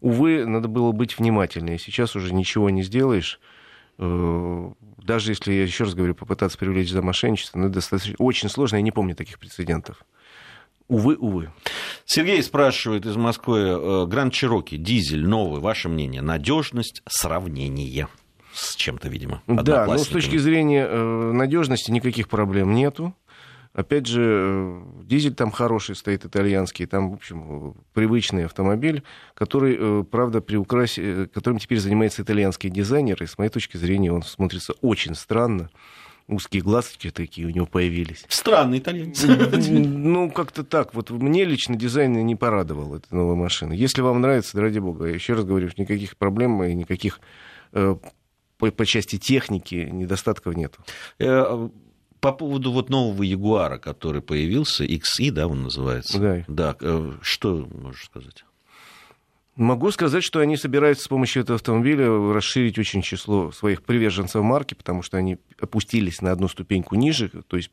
Увы, 0.00 0.46
надо 0.46 0.68
было 0.68 0.92
быть 0.92 1.18
внимательнее. 1.18 1.78
Сейчас 1.78 2.16
уже 2.16 2.32
ничего 2.32 2.70
не 2.70 2.82
сделаешь 2.82 3.40
даже 3.98 5.32
если, 5.32 5.52
я 5.52 5.62
еще 5.62 5.84
раз 5.84 5.94
говорю, 5.94 6.14
попытаться 6.14 6.58
привлечь 6.58 6.90
за 6.90 7.02
мошенничество, 7.02 7.58
ну, 7.58 7.68
достаточно 7.68 8.14
очень 8.18 8.48
сложно, 8.48 8.76
я 8.76 8.82
не 8.82 8.90
помню 8.90 9.14
таких 9.14 9.38
прецедентов. 9.38 10.04
Увы, 10.88 11.16
увы. 11.16 11.50
Сергей 12.04 12.42
спрашивает 12.42 13.06
из 13.06 13.16
Москвы, 13.16 13.58
э, 13.60 14.06
Гранд 14.06 14.34
Чироки, 14.34 14.76
дизель 14.76 15.26
новый, 15.26 15.60
ваше 15.60 15.88
мнение, 15.88 16.20
надежность, 16.20 17.02
сравнение 17.06 18.08
с 18.52 18.76
чем-то, 18.76 19.08
видимо. 19.08 19.42
Да, 19.46 19.86
но 19.86 19.98
с 19.98 20.06
точки 20.06 20.36
зрения 20.36 20.86
э, 20.88 21.32
надежности 21.32 21.90
никаких 21.90 22.28
проблем 22.28 22.74
нету. 22.74 23.14
Опять 23.74 24.06
же, 24.06 24.22
э, 24.22 24.82
дизель 25.02 25.34
там 25.34 25.50
хороший 25.50 25.96
стоит, 25.96 26.24
итальянский, 26.24 26.86
там, 26.86 27.10
в 27.10 27.14
общем, 27.14 27.74
привычный 27.92 28.44
автомобиль, 28.44 29.02
который, 29.34 29.76
э, 29.78 30.04
правда, 30.08 30.40
приукрас... 30.40 30.96
Э, 30.96 31.26
которым 31.26 31.58
теперь 31.58 31.80
занимается 31.80 32.22
итальянский 32.22 32.70
дизайнер, 32.70 33.20
и 33.20 33.26
с 33.26 33.36
моей 33.36 33.50
точки 33.50 33.76
зрения 33.76 34.12
он 34.12 34.22
смотрится 34.22 34.74
очень 34.80 35.16
странно 35.16 35.70
узкие 36.26 36.62
глазки 36.62 37.10
такие 37.10 37.46
у 37.46 37.50
него 37.50 37.66
появились. 37.66 38.24
Странный 38.28 38.78
итальянец. 38.78 39.22
Ну, 39.24 40.30
как-то 40.30 40.64
так. 40.64 40.94
Вот 40.94 41.10
мне 41.10 41.44
лично 41.44 41.76
дизайн 41.76 42.12
не 42.12 42.34
порадовал 42.34 42.96
эта 42.96 43.14
новая 43.14 43.34
машина. 43.34 43.72
Если 43.72 44.00
вам 44.00 44.20
нравится, 44.20 44.58
ради 44.60 44.78
бога, 44.78 45.06
я 45.06 45.14
еще 45.14 45.34
раз 45.34 45.44
говорю, 45.44 45.68
никаких 45.76 46.16
проблем 46.16 46.62
и 46.62 46.72
никаких 46.72 47.20
э, 47.72 47.96
по, 48.56 48.70
по 48.70 48.86
части 48.86 49.18
техники 49.18 49.88
недостатков 49.90 50.56
нету. 50.56 50.78
По 52.24 52.32
поводу 52.32 52.72
вот 52.72 52.88
нового 52.88 53.22
Ягуара, 53.22 53.76
который 53.76 54.22
появился, 54.22 54.84
XI, 54.84 55.30
да, 55.30 55.46
он 55.46 55.64
называется? 55.64 56.18
Да. 56.18 56.44
Да, 56.48 56.76
э, 56.80 57.12
что 57.20 57.68
можешь 57.70 58.06
сказать? 58.06 58.46
Могу 59.56 59.90
сказать, 59.90 60.24
что 60.24 60.40
они 60.40 60.56
собираются 60.56 61.04
с 61.04 61.08
помощью 61.08 61.42
этого 61.42 61.56
автомобиля 61.56 62.08
расширить 62.32 62.78
очень 62.78 63.02
число 63.02 63.52
своих 63.52 63.82
приверженцев 63.82 64.42
марки, 64.42 64.72
потому 64.72 65.02
что 65.02 65.18
они 65.18 65.36
опустились 65.60 66.22
на 66.22 66.32
одну 66.32 66.48
ступеньку 66.48 66.96
ниже, 66.96 67.28
то 67.28 67.58
есть 67.58 67.70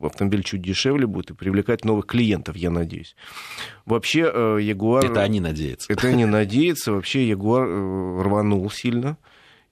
автомобиль 0.00 0.44
чуть 0.44 0.62
дешевле 0.62 1.08
будет 1.08 1.30
и 1.32 1.34
привлекать 1.34 1.84
новых 1.84 2.06
клиентов, 2.06 2.54
я 2.56 2.70
надеюсь. 2.70 3.16
Вообще, 3.84 4.20
Ягуар... 4.60 5.04
Это 5.04 5.22
они 5.22 5.40
надеются. 5.40 5.92
Это 5.92 6.06
они 6.06 6.24
надеются. 6.24 6.92
Вообще, 6.92 7.28
Ягуар 7.28 7.66
э, 7.66 8.22
рванул 8.22 8.70
сильно. 8.70 9.18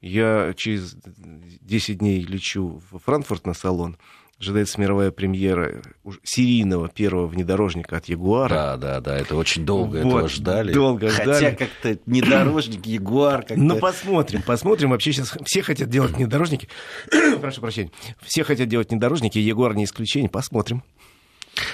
Я 0.06 0.54
через 0.56 0.96
10 1.06 1.98
дней 1.98 2.22
лечу 2.22 2.80
в 2.90 2.98
Франкфурт 3.00 3.46
на 3.46 3.54
салон. 3.54 3.96
Ожидается 4.38 4.78
мировая 4.78 5.10
премьера 5.10 5.80
серийного 6.22 6.90
первого 6.90 7.26
внедорожника 7.26 7.96
от 7.96 8.04
Ягуара. 8.04 8.50
Да, 8.50 8.76
да, 8.76 9.00
да, 9.00 9.16
это 9.16 9.34
очень 9.34 9.64
долго 9.64 10.02
вот, 10.02 10.08
этого 10.08 10.28
ждали. 10.28 10.74
Долго 10.74 11.08
Хотя 11.08 11.22
ждали. 11.22 11.44
Хотя 11.44 11.56
как-то 11.56 11.98
внедорожник, 12.04 12.84
Ягуар 12.86 13.38
как-то... 13.38 13.56
Ну, 13.56 13.78
посмотрим, 13.78 14.42
посмотрим. 14.42 14.90
Вообще 14.90 15.12
сейчас 15.12 15.34
все 15.44 15.62
хотят 15.62 15.88
делать 15.88 16.12
внедорожники. 16.12 16.68
Прошу 17.40 17.62
прощения. 17.62 17.90
Все 18.22 18.44
хотят 18.44 18.68
делать 18.68 18.90
внедорожники, 18.90 19.38
Ягуар 19.38 19.74
не 19.74 19.84
исключение. 19.84 20.28
Посмотрим. 20.28 20.82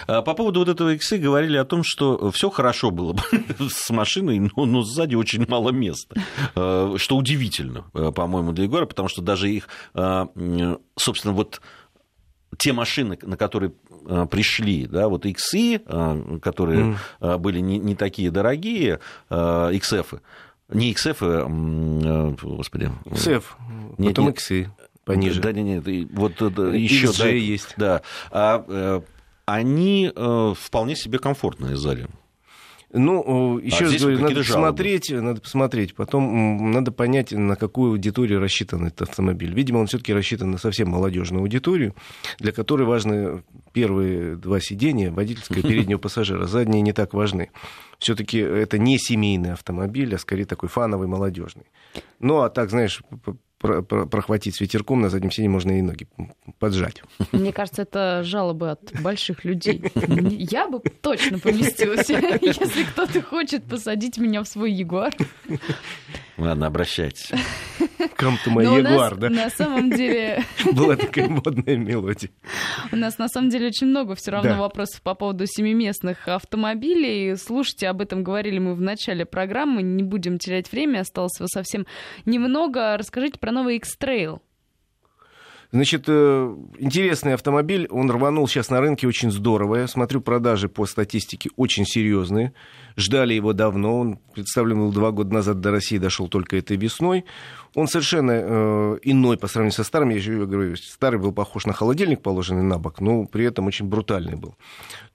А 0.06 0.22
по 0.22 0.34
поводу 0.34 0.60
вот 0.60 0.68
этого 0.68 0.94
иксы 0.94 1.18
говорили 1.18 1.56
о 1.56 1.64
том, 1.64 1.82
что 1.84 2.30
все 2.30 2.50
хорошо 2.50 2.90
было 2.90 3.12
бы 3.12 3.22
с 3.70 3.90
машиной, 3.90 4.38
но, 4.38 4.64
но 4.64 4.82
сзади 4.82 5.14
очень 5.14 5.46
мало 5.48 5.70
места. 5.70 6.16
А, 6.54 6.94
что 6.96 7.16
удивительно, 7.16 7.84
а, 7.94 8.12
по-моему, 8.12 8.52
для 8.52 8.64
Егора, 8.64 8.86
потому 8.86 9.08
что 9.08 9.22
даже 9.22 9.50
их, 9.50 9.68
собственно, 10.96 11.34
вот 11.34 11.60
те 12.58 12.72
машины, 12.72 13.18
на 13.22 13.36
которые 13.36 13.72
пришли, 14.30 14.86
да, 14.86 15.08
вот 15.08 15.24
иксы, 15.26 15.80
которые 16.42 16.98
mm. 17.20 17.38
были 17.38 17.60
не, 17.60 17.78
не 17.78 17.94
такие 17.94 18.30
дорогие, 18.30 19.00
XF, 19.30 20.20
не 20.68 20.92
XF, 20.92 22.38
господи. 22.42 22.90
XF, 23.06 23.44
потом 23.96 24.26
нет, 24.26 24.34
иксы 24.34 24.70
пониже. 25.04 25.40
Да, 25.40 25.52
нет, 25.52 25.86
нет, 25.86 26.08
вот 26.12 26.40
еще 26.40 27.12
да, 27.18 27.28
есть. 27.28 27.74
Да, 27.76 28.02
а 28.30 28.64
э, 28.66 29.00
они 29.52 30.10
э, 30.14 30.54
вполне 30.56 30.96
себе 30.96 31.18
комфортные 31.18 31.76
сзади. 31.76 32.06
Ну, 32.94 33.58
еще 33.58 33.86
а 33.86 33.90
раз 33.90 34.00
говорю, 34.00 34.18
надо 34.18 34.34
посмотреть, 34.36 35.10
надо 35.10 35.40
посмотреть. 35.40 35.94
Потом 35.94 36.72
надо 36.72 36.92
понять, 36.92 37.32
на 37.32 37.56
какую 37.56 37.92
аудиторию 37.92 38.40
рассчитан 38.40 38.86
этот 38.86 39.08
автомобиль. 39.08 39.54
Видимо, 39.54 39.78
он 39.78 39.86
все-таки 39.86 40.12
рассчитан 40.12 40.50
на 40.50 40.58
совсем 40.58 40.90
молодежную 40.90 41.40
аудиторию, 41.40 41.94
для 42.38 42.52
которой 42.52 42.86
важны 42.86 43.42
первые 43.72 44.36
два 44.36 44.60
сидения, 44.60 45.10
водительское 45.10 45.60
и 45.60 45.62
переднего 45.68 45.98
пассажира. 45.98 46.46
Задние 46.46 46.82
не 46.82 46.92
так 46.92 47.14
важны. 47.14 47.50
Все-таки 47.98 48.38
это 48.38 48.76
не 48.78 48.98
семейный 48.98 49.52
автомобиль, 49.52 50.14
а 50.14 50.18
скорее 50.18 50.44
такой 50.44 50.68
фановый, 50.68 51.08
молодежный. 51.08 51.64
Ну, 52.20 52.40
а 52.40 52.50
так, 52.50 52.70
знаешь, 52.70 53.02
прохватить 53.62 54.56
с 54.56 54.60
ветерком, 54.60 55.00
на 55.00 55.08
заднем 55.08 55.30
сиденье 55.30 55.50
можно 55.50 55.78
и 55.78 55.82
ноги 55.82 56.06
поджать. 56.58 57.02
Мне 57.32 57.52
кажется, 57.52 57.82
это 57.82 58.22
жалобы 58.24 58.70
от 58.70 58.92
больших 59.00 59.44
людей. 59.44 59.82
Я 59.94 60.68
бы 60.68 60.80
точно 60.80 61.38
поместилась, 61.38 62.08
если 62.10 62.84
кто-то 62.84 63.22
хочет 63.22 63.64
посадить 63.64 64.18
меня 64.18 64.42
в 64.42 64.48
свой 64.48 64.72
Ягуар. 64.72 65.14
Ладно, 66.38 66.66
обращайтесь. 66.66 67.30
Come 68.18 68.36
to 68.44 68.52
my 68.52 68.64
Jaguar, 68.64 69.16
да? 69.16 69.28
На 69.28 69.50
самом 69.50 69.90
деле... 69.90 70.44
Была 70.72 70.96
такая 70.96 71.28
модная 71.28 71.76
мелодия. 71.76 72.30
У 72.90 72.96
нас 72.96 73.18
на 73.18 73.28
самом 73.28 73.50
деле 73.50 73.68
очень 73.68 73.86
много 73.86 74.14
все 74.14 74.32
равно 74.32 74.50
да. 74.50 74.58
вопросов 74.58 75.02
по 75.02 75.14
поводу 75.14 75.44
семиместных 75.46 76.26
автомобилей. 76.26 77.36
Слушайте, 77.36 77.88
об 77.88 78.00
этом 78.00 78.24
говорили 78.24 78.58
мы 78.58 78.74
в 78.74 78.80
начале 78.80 79.24
программы. 79.24 79.82
Не 79.82 80.02
будем 80.02 80.38
терять 80.38 80.72
время, 80.72 81.00
осталось 81.00 81.38
его 81.38 81.48
совсем 81.48 81.86
немного. 82.24 82.96
Расскажите 82.96 83.38
про 83.38 83.51
новый 83.52 83.76
X-Trail. 83.76 84.40
Значит, 85.74 86.04
э, 86.06 86.56
интересный 86.78 87.32
автомобиль, 87.32 87.88
он 87.90 88.10
рванул 88.10 88.46
сейчас 88.46 88.68
на 88.68 88.82
рынке 88.82 89.08
очень 89.08 89.30
здорово. 89.30 89.76
Я 89.76 89.88
смотрю, 89.88 90.20
продажи 90.20 90.68
по 90.68 90.84
статистике 90.84 91.48
очень 91.56 91.86
серьезные. 91.86 92.52
Ждали 92.94 93.32
его 93.32 93.54
давно, 93.54 93.98
он 93.98 94.18
представлен 94.34 94.80
был 94.80 94.92
два 94.92 95.12
года 95.12 95.32
назад 95.32 95.60
до 95.60 95.70
России, 95.70 95.96
дошел 95.96 96.28
только 96.28 96.58
этой 96.58 96.76
весной. 96.76 97.24
Он 97.74 97.88
совершенно 97.88 98.32
э, 98.32 98.98
иной 99.02 99.38
по 99.38 99.46
сравнению 99.46 99.74
со 99.74 99.82
старым. 99.82 100.10
Я 100.10 100.16
еще 100.16 100.44
говорю, 100.44 100.76
старый 100.76 101.18
был 101.18 101.32
похож 101.32 101.64
на 101.64 101.72
холодильник, 101.72 102.20
положенный 102.20 102.62
на 102.62 102.78
бок, 102.78 103.00
но 103.00 103.24
при 103.24 103.46
этом 103.46 103.66
очень 103.66 103.86
брутальный 103.86 104.36
был 104.36 104.56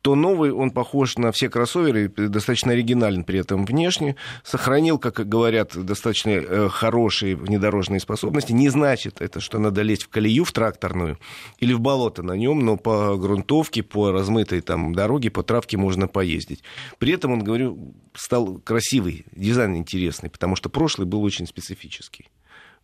то 0.01 0.15
новый, 0.15 0.51
он 0.51 0.71
похож 0.71 1.17
на 1.17 1.31
все 1.31 1.49
кроссоверы, 1.49 2.07
достаточно 2.09 2.73
оригинален 2.73 3.23
при 3.23 3.39
этом 3.39 3.65
внешне, 3.65 4.15
сохранил, 4.43 4.99
как 4.99 5.27
говорят, 5.27 5.75
достаточно 5.75 6.29
э, 6.29 6.69
хорошие 6.69 7.35
внедорожные 7.35 7.99
способности. 7.99 8.51
Не 8.53 8.69
значит 8.69 9.21
это, 9.21 9.39
что 9.39 9.59
надо 9.59 9.81
лезть 9.81 10.03
в 10.03 10.09
колею, 10.09 10.43
в 10.43 10.51
тракторную 10.51 11.17
или 11.59 11.73
в 11.73 11.79
болото 11.79 12.23
на 12.23 12.33
нем, 12.33 12.59
но 12.59 12.77
по 12.77 13.17
грунтовке, 13.17 13.83
по 13.83 14.11
размытой 14.11 14.61
там 14.61 14.93
дороге, 14.93 15.29
по 15.29 15.43
травке 15.43 15.77
можно 15.77 16.07
поездить. 16.07 16.63
При 16.99 17.13
этом, 17.13 17.33
он, 17.33 17.43
говорю, 17.43 17.93
стал 18.13 18.59
красивый, 18.59 19.25
дизайн 19.31 19.75
интересный, 19.75 20.29
потому 20.29 20.55
что 20.55 20.69
прошлый 20.69 21.07
был 21.07 21.23
очень 21.23 21.47
специфический. 21.47 22.29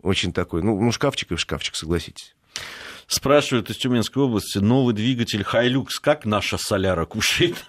Очень 0.01 0.33
такой, 0.33 0.63
ну, 0.63 0.79
ну 0.79 0.91
шкафчик 0.91 1.31
и 1.31 1.37
шкафчик, 1.37 1.75
согласитесь. 1.75 2.35
Спрашивают 3.13 3.69
из 3.69 3.77
Тюменской 3.77 4.23
области, 4.23 4.57
новый 4.57 4.95
двигатель 4.95 5.43
Хайлюкс, 5.43 5.99
как 5.99 6.25
наша 6.25 6.57
соляра 6.57 7.05
кушает? 7.05 7.63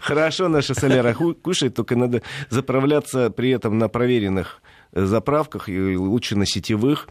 Хорошо 0.00 0.48
наша 0.48 0.74
соляра 0.74 1.14
кушает, 1.14 1.76
только 1.76 1.94
надо 1.94 2.22
заправляться 2.50 3.30
при 3.30 3.50
этом 3.50 3.78
на 3.78 3.88
проверенных 3.88 4.60
заправках, 4.90 5.68
и 5.68 5.96
лучше 5.96 6.34
на 6.34 6.46
сетевых. 6.46 7.06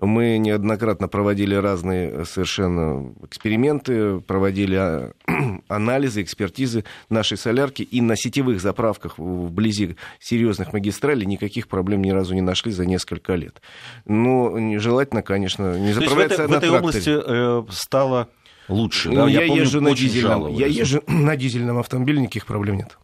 Мы 0.00 0.38
неоднократно 0.38 1.08
проводили 1.08 1.54
разные 1.54 2.24
совершенно 2.24 3.14
эксперименты, 3.22 4.20
проводили 4.20 4.76
а, 4.76 5.12
анализы, 5.68 6.22
экспертизы 6.22 6.84
нашей 7.08 7.36
солярки, 7.36 7.82
и 7.82 8.00
на 8.00 8.16
сетевых 8.16 8.60
заправках 8.60 9.18
вблизи 9.18 9.96
серьезных 10.18 10.72
магистралей 10.72 11.26
никаких 11.26 11.68
проблем 11.68 12.02
ни 12.02 12.10
разу 12.10 12.34
не 12.34 12.40
нашли 12.40 12.72
за 12.72 12.86
несколько 12.86 13.34
лет. 13.34 13.60
Но 14.06 14.78
желательно, 14.78 15.22
конечно, 15.22 15.78
не 15.78 15.92
заправляться 15.92 16.36
То 16.36 16.42
есть 16.42 16.54
в 16.54 16.56
этой, 16.56 16.70
области 16.70 17.10
э, 17.10 17.62
стало 17.70 18.28
лучше. 18.68 19.10
Да? 19.10 19.28
Я, 19.28 19.42
я, 19.42 19.48
помню, 19.48 19.62
езжу 19.62 19.80
на 19.80 19.94
дизельном, 19.94 20.54
я 20.54 20.66
езжу 20.66 21.02
на 21.06 21.36
дизельном 21.36 21.78
автомобиле, 21.78 22.20
никаких 22.20 22.46
проблем 22.46 22.78
нет. 22.78 22.98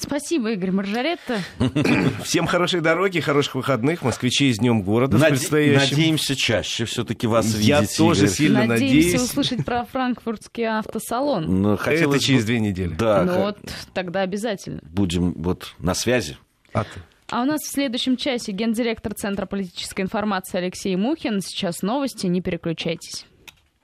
Спасибо, 0.00 0.52
Игорь 0.52 0.70
Маржаретта. 0.70 1.40
Всем 2.24 2.46
хорошей 2.46 2.80
дороги, 2.80 3.20
хороших 3.20 3.54
выходных. 3.54 4.02
Москвичей 4.02 4.52
с 4.52 4.58
Днем 4.58 4.82
города 4.82 5.18
Наде- 5.18 5.76
Надеемся 5.76 6.34
чаще 6.34 6.86
все-таки 6.86 7.26
вас 7.26 7.46
Я 7.54 7.80
видеть. 7.80 7.92
Я 7.92 7.96
тоже 7.98 8.24
Игорь. 8.24 8.34
сильно 8.34 8.64
Надеемся 8.64 8.96
надеюсь. 8.96 9.22
услышать 9.22 9.64
про 9.64 9.84
франкфуртский 9.84 10.64
автосалон. 10.66 11.62
Но 11.62 11.74
Это 11.74 12.18
через 12.18 12.44
две 12.44 12.60
недели. 12.60 12.94
Да, 12.94 13.24
ну 13.24 13.32
х- 13.32 13.38
вот, 13.40 13.58
тогда 13.92 14.22
обязательно. 14.22 14.80
будем 14.82 15.32
вот 15.34 15.74
на 15.78 15.94
связи. 15.94 16.38
А 16.72 16.84
ты? 16.84 17.00
А 17.28 17.42
у 17.42 17.44
нас 17.44 17.60
в 17.60 17.70
следующем 17.70 18.16
часе 18.16 18.52
гендиректор 18.52 19.14
Центра 19.14 19.46
политической 19.46 20.00
информации 20.00 20.58
Алексей 20.58 20.96
Мухин. 20.96 21.40
Сейчас 21.40 21.82
новости, 21.82 22.26
не 22.26 22.40
переключайтесь. 22.40 23.26